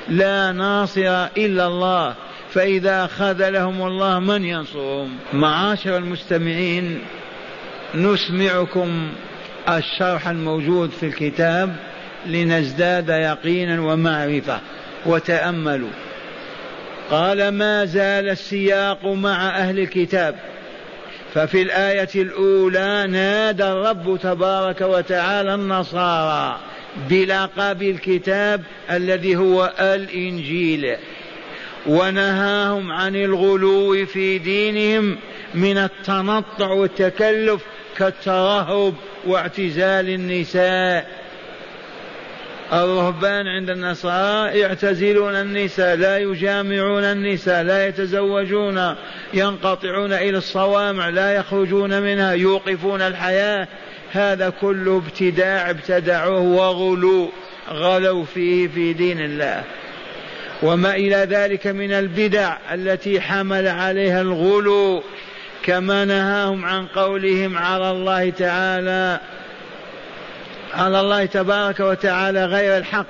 لا 0.09 0.51
ناصر 0.51 1.25
إلا 1.37 1.67
الله. 1.67 2.15
فإذا 2.51 3.07
خذلهم 3.07 3.87
الله 3.87 4.19
من 4.19 4.45
ينصرهم؟ 4.45 5.09
معاشر 5.33 5.97
المستمعين 5.97 6.99
نسمعكم 7.95 9.09
الشرح 9.69 10.27
الموجود 10.27 10.89
في 10.89 11.05
الكتاب. 11.05 11.92
لنزداد 12.25 13.09
يقينا 13.09 13.81
ومعرفة. 13.81 14.59
وتأملوا. 15.05 15.89
قال 17.11 17.49
ما 17.49 17.85
زال 17.85 18.29
السياق 18.29 19.05
مع 19.05 19.57
أهل 19.57 19.79
الكتاب. 19.79 20.35
ففي 21.33 21.61
الآية 21.61 22.09
الأولى 22.15 23.07
نادى 23.09 23.63
الرب 23.63 24.19
تبارك 24.23 24.81
وتعالى 24.81 25.55
النصارى 25.55 26.59
بلقب 27.09 27.81
الكتاب 27.81 28.61
الذي 28.91 29.35
هو 29.35 29.73
الإنجيل 29.79 30.95
ونهاهم 31.87 32.91
عن 32.91 33.15
الغلو 33.15 34.05
في 34.05 34.37
دينهم 34.37 35.17
من 35.55 35.77
التنطع 35.77 36.67
والتكلف 36.67 37.61
كالترهب 37.97 38.93
واعتزال 39.25 40.09
النساء. 40.09 41.22
الرهبان 42.73 43.47
عند 43.47 43.69
النصارى 43.69 44.59
يعتزلون 44.59 45.35
النساء 45.35 45.95
لا 45.95 46.17
يجامعون 46.17 47.03
النساء 47.03 47.63
لا 47.63 47.87
يتزوجون 47.87 48.95
ينقطعون 49.33 50.13
إلى 50.13 50.37
الصوامع 50.37 51.09
لا 51.09 51.35
يخرجون 51.35 52.01
منها 52.01 52.31
يوقفون 52.31 53.01
الحياة. 53.01 53.67
هذا 54.11 54.49
كله 54.49 54.97
ابتداع 54.97 55.69
ابتدعوه 55.69 56.39
وغلو 56.39 57.31
غلوا 57.69 58.25
فيه 58.25 58.67
في 58.67 58.93
دين 58.93 59.19
الله. 59.19 59.63
وما 60.63 60.95
إلى 60.95 61.15
ذلك 61.15 61.67
من 61.67 61.91
البدع 61.91 62.57
التي 62.73 63.21
حمل 63.21 63.67
عليها 63.67 64.21
الغلو 64.21 65.03
كما 65.63 66.05
نهاهم 66.05 66.65
عن 66.65 66.85
قولهم 66.85 67.57
على 67.57 67.91
الله 67.91 68.29
تعالى 68.29 69.19
على 70.73 70.99
الله 70.99 71.25
تبارك 71.25 71.79
وتعالى 71.79 72.45
غير 72.45 72.77
الحق 72.77 73.05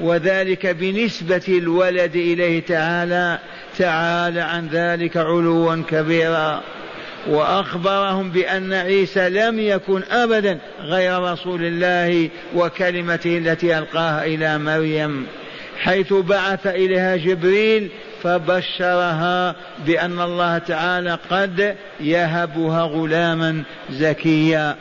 وذلك 0.00 0.66
بنسبة 0.66 1.42
الولد 1.48 2.16
إليه 2.16 2.62
تعالى 2.62 3.38
تعالى 3.78 4.40
عن 4.40 4.68
ذلك 4.68 5.16
علوا 5.16 5.82
كبيرا. 5.88 6.60
وأخبرهم 7.28 8.30
بأن 8.30 8.72
عيسى 8.72 9.28
لم 9.28 9.58
يكن 9.58 10.02
ابدا 10.10 10.58
غير 10.80 11.22
رسول 11.22 11.64
الله 11.64 12.28
وكلمته 12.54 13.38
التي 13.38 13.78
ألقاها 13.78 14.24
إلى 14.24 14.58
مريم. 14.58 15.26
حيث 15.78 16.12
بعث 16.12 16.66
إليها 16.66 17.16
جبريل 17.16 17.90
فبشرها 18.22 19.54
بأن 19.86 20.20
الله 20.20 20.58
تعالى 20.58 21.18
قد 21.30 21.76
يهبها 22.00 22.82
غلاما 22.82 23.62
زكيا. 23.90 24.76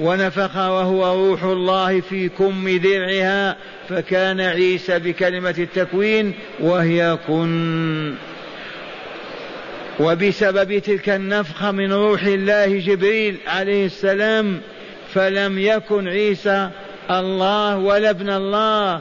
ونفخ 0.00 0.56
وهو 0.56 1.28
روح 1.28 1.42
الله 1.42 2.00
في 2.00 2.28
كم 2.28 2.78
درعها 2.78 3.56
فكان 3.88 4.40
عيسى 4.40 4.98
بكلمة 4.98 5.54
التكوين 5.58 6.34
وهي 6.60 7.18
كن. 7.26 8.14
وبسبب 10.00 10.78
تلك 10.78 11.08
النفخة 11.08 11.70
من 11.70 11.92
روح 11.92 12.22
الله 12.22 12.78
جبريل 12.78 13.36
عليه 13.46 13.86
السلام 13.86 14.60
فلم 15.14 15.58
يكن 15.58 16.08
عيسى 16.08 16.70
الله 17.10 17.76
ولا 17.76 18.10
ابن 18.10 18.30
الله 18.30 19.00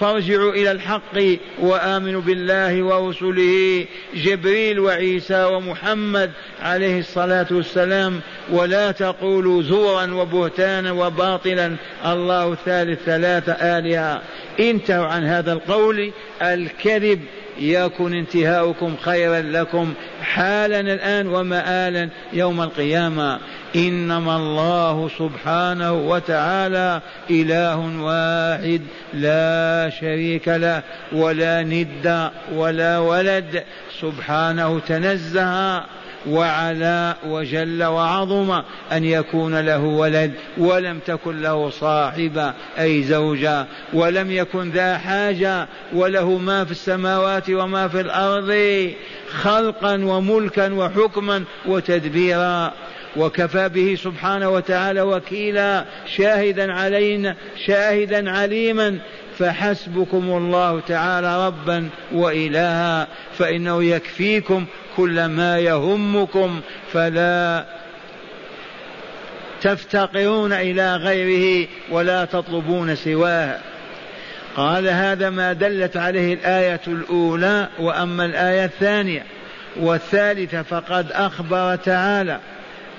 فارجعوا 0.00 0.52
إلى 0.52 0.72
الحق 0.72 1.38
وآمنوا 1.58 2.20
بالله 2.20 2.82
ورسله. 2.82 3.86
جبريل 4.14 4.80
وعيسى 4.80 5.44
ومحمد 5.44 6.30
عليه 6.62 6.98
الصلاة 6.98 7.46
والسلام 7.50 8.20
ولا 8.50 8.90
تقولوا 8.90 9.62
زورا 9.62 10.14
وبهتانا 10.14 10.92
وباطلا. 10.92 11.76
الله 12.06 12.54
ثالث 12.54 13.04
ثلاثة 13.04 13.52
آلهة. 13.52 14.22
انتهوا 14.60 15.06
عن 15.06 15.24
هذا 15.24 15.52
القول. 15.52 16.12
الكذب 16.42 17.20
يكن 17.60 18.14
انتهاؤكم 18.14 18.96
خيرا 19.02 19.40
لكم 19.40 19.94
حالا 20.22 20.80
الآن 20.80 21.26
ومآلا 21.26 22.08
يوم 22.32 22.60
القيامة. 22.62 23.38
إنما 23.76 24.36
الله 24.36 25.10
سبحانه 25.18 25.92
وتعالى 25.92 27.00
إله 27.30 27.78
واحد 28.02 28.80
لا 29.14 29.90
شريك 30.00 30.48
له 30.48 30.82
ولا 31.12 31.62
ند 31.62 32.30
ولا 32.54 32.98
ولد. 32.98 33.64
سبحانه 34.00 34.80
تنزه. 34.80 35.99
وعلا 36.28 37.16
وجل 37.26 37.84
وعظم 37.84 38.62
أن 38.92 39.04
يكون 39.04 39.60
له 39.60 39.84
ولد 39.84 40.32
ولم 40.58 40.98
تكن 41.06 41.40
له 41.40 41.70
صاحبة 41.70 42.54
أي 42.78 43.02
زوجة 43.02 43.66
ولم 43.92 44.30
يكن 44.30 44.70
ذا 44.70 44.98
حاجة 44.98 45.68
وله 45.92 46.38
ما 46.38 46.64
في 46.64 46.70
السماوات 46.70 47.50
وما 47.50 47.88
في 47.88 48.00
الأرض 48.00 48.90
خلقا 49.30 49.94
وملكا 50.04 50.72
وحكما 50.72 51.44
وتدبيرا 51.66 52.72
وكفى 53.16 53.68
به 53.68 53.94
سبحانه 53.94 54.48
وتعالى 54.48 55.02
وكيلا 55.02 55.84
شاهدا 56.16 56.72
علينا 56.72 57.36
شاهدا 57.66 58.30
عليما 58.30 58.98
فحسبكم 59.38 60.30
الله 60.30 60.80
تعالى 60.80 61.46
ربا 61.46 61.88
وإلها 62.12 63.08
فإنه 63.38 63.84
يكفيكم 63.84 64.66
كل 65.00 65.24
ما 65.24 65.58
يهمكم 65.58 66.60
فلا 66.92 67.64
تفتقرون 69.62 70.52
إلى 70.52 70.96
غيره 70.96 71.68
ولا 71.90 72.24
تطلبون 72.24 72.96
سواه. 72.96 73.58
قال 74.56 74.88
هذا 74.88 75.30
ما 75.30 75.52
دلت 75.52 75.96
عليه 75.96 76.34
الآية 76.34 76.80
الأولى 76.86 77.68
وأما 77.78 78.24
الآية 78.24 78.64
الثانية. 78.64 79.24
والثالثة 79.76 80.62
فقد 80.62 81.12
أخبر 81.12 81.76
تعالى 81.76 82.40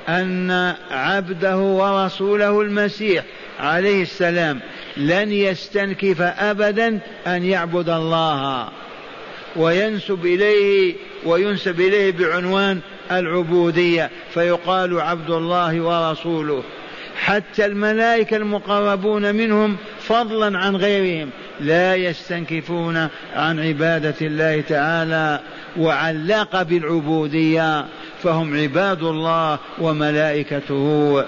أن 0.10 0.74
عبده 0.92 1.58
ورسوله 1.58 2.62
المسيح 2.62 3.24
عليه 3.60 4.02
السلام 4.02 4.60
لن 4.98 5.32
يستنكف 5.32 6.22
ابدا 6.22 7.00
أن 7.28 7.46
يعبد 7.46 7.90
الله 7.90 8.70
وينسب 9.56 10.26
إليه 10.26 10.96
وينسب 11.26 11.82
إليه 11.82 12.12
بعنوان 12.12 12.80
العبودية 13.12 14.10
فيقال 14.34 15.02
عبد 15.02 15.30
الله 15.30 15.82
ورسوله. 15.82 16.64
حتى 17.22 17.66
الملائكة 17.66 18.38
المقربون 18.38 19.36
منهم 19.36 19.78
فضلا 20.00 20.58
عن 20.58 20.76
غيرهم 20.76 21.30
لا 21.60 21.96
يستنكفون 21.96 23.08
عن 23.36 23.60
عبادة 23.60 24.16
الله 24.22 24.62
تعالى 24.62 25.40
وعلق 25.78 26.62
بالعبوديه 26.62 27.86
فهم 28.24 28.58
عباد 28.58 29.04
الله 29.04 29.60
وملائكته. 29.80 31.26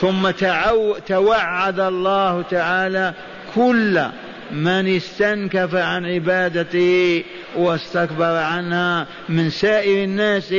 ثم 0.00 0.30
توعد 1.06 1.80
الله 1.80 2.42
تعالى 2.42 3.14
كل 3.54 4.02
من 4.52 4.96
استنكف 4.96 5.74
عن 5.74 6.06
عبادته 6.06 7.24
واستكبر 7.56 8.36
عنها 8.36 9.06
من 9.28 9.50
سائر 9.50 10.04
الناس 10.04 10.54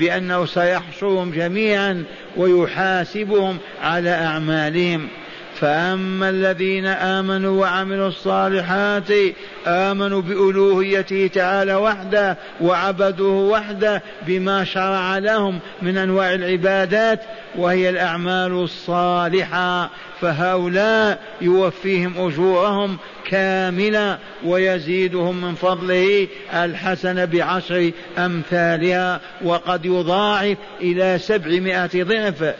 بأنه 0.00 0.46
سيحشرهم 0.46 1.30
جميعا 1.30 2.04
ويحاسبهم 2.36 3.58
على 3.82 4.10
أعمالهم. 4.10 5.08
فأما 5.60 6.28
الذين 6.28 6.86
آمنوا 6.86 7.60
وعملوا 7.60 8.08
الصالحات 8.08 9.08
آمنوا 9.66 10.22
بألوهيته 10.22 11.26
تعالى 11.26 11.74
وحده 11.74 12.36
وعبدوه 12.60 13.50
وحده 13.50 14.02
بما 14.26 14.64
شرع 14.64 15.18
لهم 15.18 15.58
من 15.82 15.96
أنواع 15.96 16.34
العبادات 16.34 17.20
وهي 17.56 17.90
الأعمال 17.90 18.52
الصالحة 18.52 19.90
فهؤلاء 20.20 21.18
يوفيهم 21.40 22.14
أجورهم 22.18 22.98
كاملة 23.24 24.18
ويزيدهم 24.44 25.40
من 25.40 25.54
فضله 25.54 26.28
الحسنة 26.54 27.24
بعشر 27.24 27.90
أمثالها 28.18 29.20
وقد 29.44 29.84
يضاعف 29.86 30.56
إلى 30.80 31.18
سبعمائة 31.18 32.02
ضعف 32.02 32.54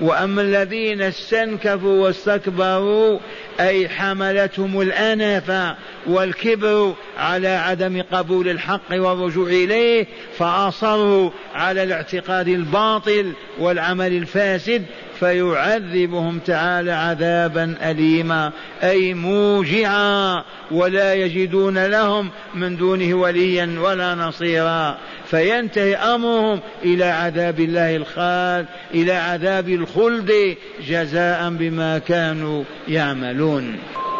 وأما 0.00 0.42
الذين 0.42 1.02
استنكفوا 1.02 2.04
واستكبروا 2.04 3.18
أي 3.60 3.88
حملتهم 3.88 4.80
الانفه 4.80 5.76
والكبر 6.06 6.94
على 7.18 7.48
عدم 7.48 8.02
قبول 8.12 8.48
الحق 8.48 8.92
والرجوع 8.92 9.48
إليه 9.48 10.06
فأصروا 10.38 11.30
على 11.54 11.82
الاعتقاد 11.82 12.48
الباطل 12.48 13.32
والعمل 13.58 14.12
الفاسد 14.12 14.84
فيعذبهم 15.20 16.38
تعالى 16.38 16.92
عذابا 16.92 17.74
اليما. 17.82 18.52
أي 18.82 19.14
موجعا 19.14 20.44
ولا 20.70 21.14
يجدون 21.14 21.86
لهم 21.86 22.30
من 22.54 22.76
دونه 22.76 23.14
وليا 23.14 23.78
ولا 23.80 24.14
نصيرا. 24.14 24.98
فينتهي 25.30 25.96
أمرهم 25.96 26.60
إلى 26.84 27.04
عذاب 27.04 27.60
الله 27.60 27.96
الخال 27.96 28.66
إلى 28.94 29.12
عذاب 29.12 29.68
الخلد 29.68 30.56
جزاء 30.88 31.50
بما 31.50 31.98
كانوا 31.98 32.64
يعملون. 32.88 33.78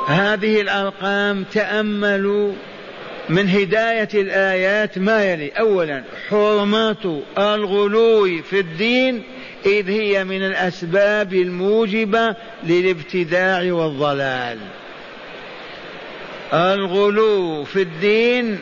هذه 0.08 0.60
الأرقام 0.60 1.44
تأملوا 1.44 2.52
من 3.28 3.48
هداية 3.48 4.08
الآيات 4.14 4.98
ما 4.98 5.24
يلي؟ 5.24 5.48
اولا 5.48 6.02
حرمات 6.28 7.04
الغلو 7.38 8.42
في 8.42 8.60
الدين 8.60 9.22
إذ 9.66 9.90
هي 9.90 10.24
من 10.24 10.42
الأسباب 10.42 11.34
الموجبة 11.34 12.36
للابتداع 12.64 13.72
والضلال. 13.72 14.58
الغلو 16.52 17.64
في 17.64 17.82
الدين 17.82 18.58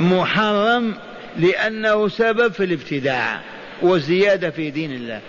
محرم 0.00 0.94
لأنه 1.38 2.08
سبب 2.08 2.52
في 2.52 2.64
الابتداع 2.64 3.40
والزيادة 3.82 4.50
في 4.50 4.70
دين 4.70 4.92
الله. 4.92 5.20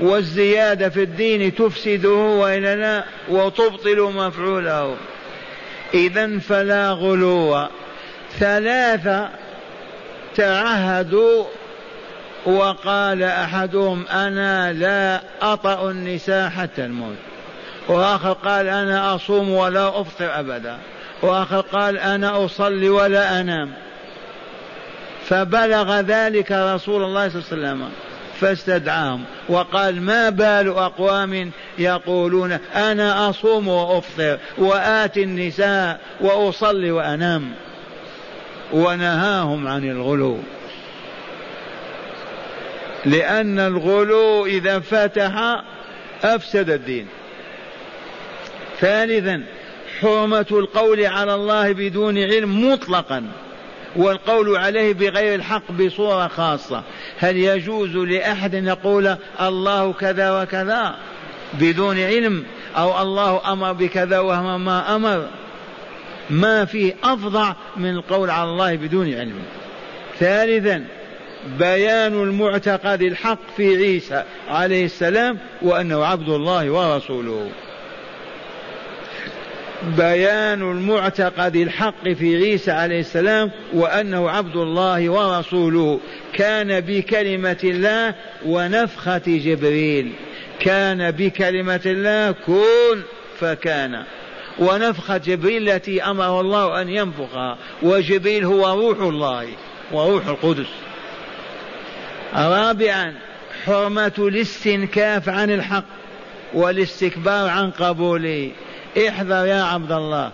والزيادة 0.00 0.88
في 0.88 1.02
الدين 1.02 1.54
تفسده 1.54 2.14
وإلا 2.14 2.76
لا 2.76 3.04
وتبطل 3.28 4.00
مفعوله. 4.00 4.96
إذا 5.94 6.38
فلا 6.38 6.90
غلو. 6.90 7.66
ثلاثة 8.38 9.28
تعهدوا 10.36 11.44
وقال 12.46 13.22
أحدهم 13.22 14.06
أنا 14.06 14.72
لا 14.72 15.20
أطأ 15.52 15.90
النساء 15.90 16.50
حتى 16.50 16.84
الموت. 16.84 17.16
وآخر 17.88 18.32
قال 18.32 18.68
أنا 18.68 19.14
أصوم 19.14 19.50
ولا 19.50 20.00
أفطر 20.00 20.40
أبدا. 20.40 20.78
وآخر 21.22 21.60
قال 21.60 21.98
أنا 21.98 22.44
أصلي 22.44 22.88
ولا 22.88 23.40
أنام. 23.40 23.72
فبلغ 25.24 26.00
ذلك 26.00 26.52
رسول 26.52 27.04
الله 27.04 27.28
صلى 27.28 27.42
الله 27.52 27.68
عليه 27.68 27.76
وسلم 27.76 27.88
فاستدعاهم. 28.40 29.24
وقال 29.48 30.02
ما 30.02 30.28
بال 30.28 30.68
أقوام 30.68 31.50
يقولون 31.78 32.52
أنا 32.74 33.30
أصوم 33.30 33.68
وأفطر 33.68 34.38
واتي 34.58 35.22
النساء 35.22 36.00
وأصلي 36.20 36.90
وأنام. 36.90 37.52
ونهاهم 38.72 39.68
عن 39.68 39.90
الغلو. 39.90 40.38
لأن 43.04 43.58
الغلو 43.58 44.46
إذا 44.46 44.78
فتح 44.78 45.62
أفسد 46.24 46.70
الدين. 46.70 47.06
ثالثا 48.80 49.42
حرمة 50.00 50.46
القول 50.50 51.06
على 51.06 51.34
الله 51.34 51.72
بدون 51.72 52.18
علم 52.18 52.72
مطلقا 52.72 53.24
والقول 53.96 54.56
عليه 54.56 54.94
بغير 54.94 55.34
الحق 55.34 55.72
بصورة 55.72 56.28
خاصة. 56.28 56.82
هل 57.18 57.36
يجوز 57.36 57.96
لأحد 57.96 58.54
أن 58.54 58.66
يقول 58.66 59.16
الله 59.40 59.92
كذا 59.92 60.42
وكذا 60.42 60.94
بدون 61.54 62.00
علم 62.00 62.44
أو 62.76 63.02
الله 63.02 63.52
أمر 63.52 63.72
بكذا 63.72 64.18
وهو 64.18 64.58
ما 64.58 64.96
أمر؟ 64.96 65.26
ما 66.30 66.64
فيه 66.64 66.94
أفظع 67.04 67.54
من 67.76 67.90
القول 67.90 68.30
على 68.30 68.50
الله 68.50 68.76
بدون 68.76 69.14
علم. 69.14 69.42
ثالثا 70.18 70.84
بيان 71.58 72.22
المعتقد 72.22 73.02
الحق 73.02 73.38
في 73.56 73.76
عيسى 73.76 74.24
عليه 74.48 74.84
السلام 74.84 75.38
وأنه 75.62 76.04
عبد 76.04 76.28
الله 76.28 76.70
ورسوله. 76.70 77.50
بيان 79.82 80.62
المعتقد 80.62 81.56
الحق 81.56 82.08
في 82.08 82.36
عيسى 82.36 82.70
عليه 82.70 83.00
السلام 83.00 83.50
وأنه 83.72 84.30
عبد 84.30 84.56
الله 84.56 85.10
ورسوله. 85.10 86.00
كان 86.32 86.80
بكلمة 86.80 87.60
الله 87.64 88.14
ونفخة 88.46 89.22
جبريل. 89.26 90.12
كان 90.60 91.10
بكلمة 91.10 91.80
الله 91.86 92.32
كن 92.32 93.02
فكان. 93.38 94.02
ونفخة 94.58 95.16
جبريل 95.16 95.68
التي 95.68 96.02
أمره 96.02 96.40
الله 96.40 96.82
أن 96.82 96.88
ينفخها 96.88 97.58
وجبريل 97.82 98.44
هو 98.44 98.88
روح 98.88 98.98
الله 99.00 99.46
وروح 99.92 100.26
القدس. 100.26 100.70
رابعا 102.34 103.14
حرمة 103.66 104.12
الاستنكاف 104.18 105.28
عن 105.28 105.50
الحق 105.50 105.84
والاستكبار 106.54 107.48
عن 107.48 107.70
قبوله. 107.70 108.50
احذر 108.98 109.46
يا 109.46 109.62
عبد 109.62 109.92
الله 109.92 110.32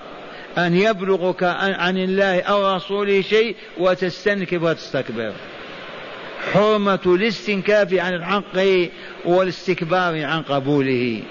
أن 0.58 0.76
يبلغك 0.76 1.42
عن 1.42 1.98
الله 1.98 2.40
أو 2.40 2.76
رسوله 2.76 3.22
شيء 3.22 3.56
وتستنكف 3.78 4.62
وتستكبر. 4.62 5.32
حرمة 6.52 6.98
الاستنكاف 7.06 7.94
عن 7.94 8.14
الحق 8.14 8.58
والاستكبار 9.24 10.24
عن 10.24 10.42
قبوله. 10.42 11.22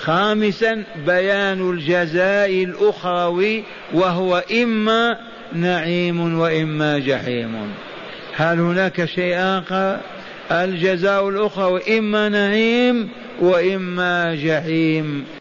خامسا 0.00 0.84
بيان 1.06 1.70
الجزاء 1.70 2.64
الأخروي 2.64 3.64
وهو 3.94 4.44
إما 4.62 5.18
نعيم 5.52 6.38
وإما 6.40 6.98
جحيم. 6.98 7.74
هل 8.36 8.60
هناك 8.60 9.04
شيء 9.04 9.34
آخر؟ 9.36 9.98
الجزاء 10.50 11.28
الأخروي 11.28 11.98
إما 11.98 12.28
نعيم 12.28 13.08
وإما 13.40 14.34
جحيم. 14.34 15.24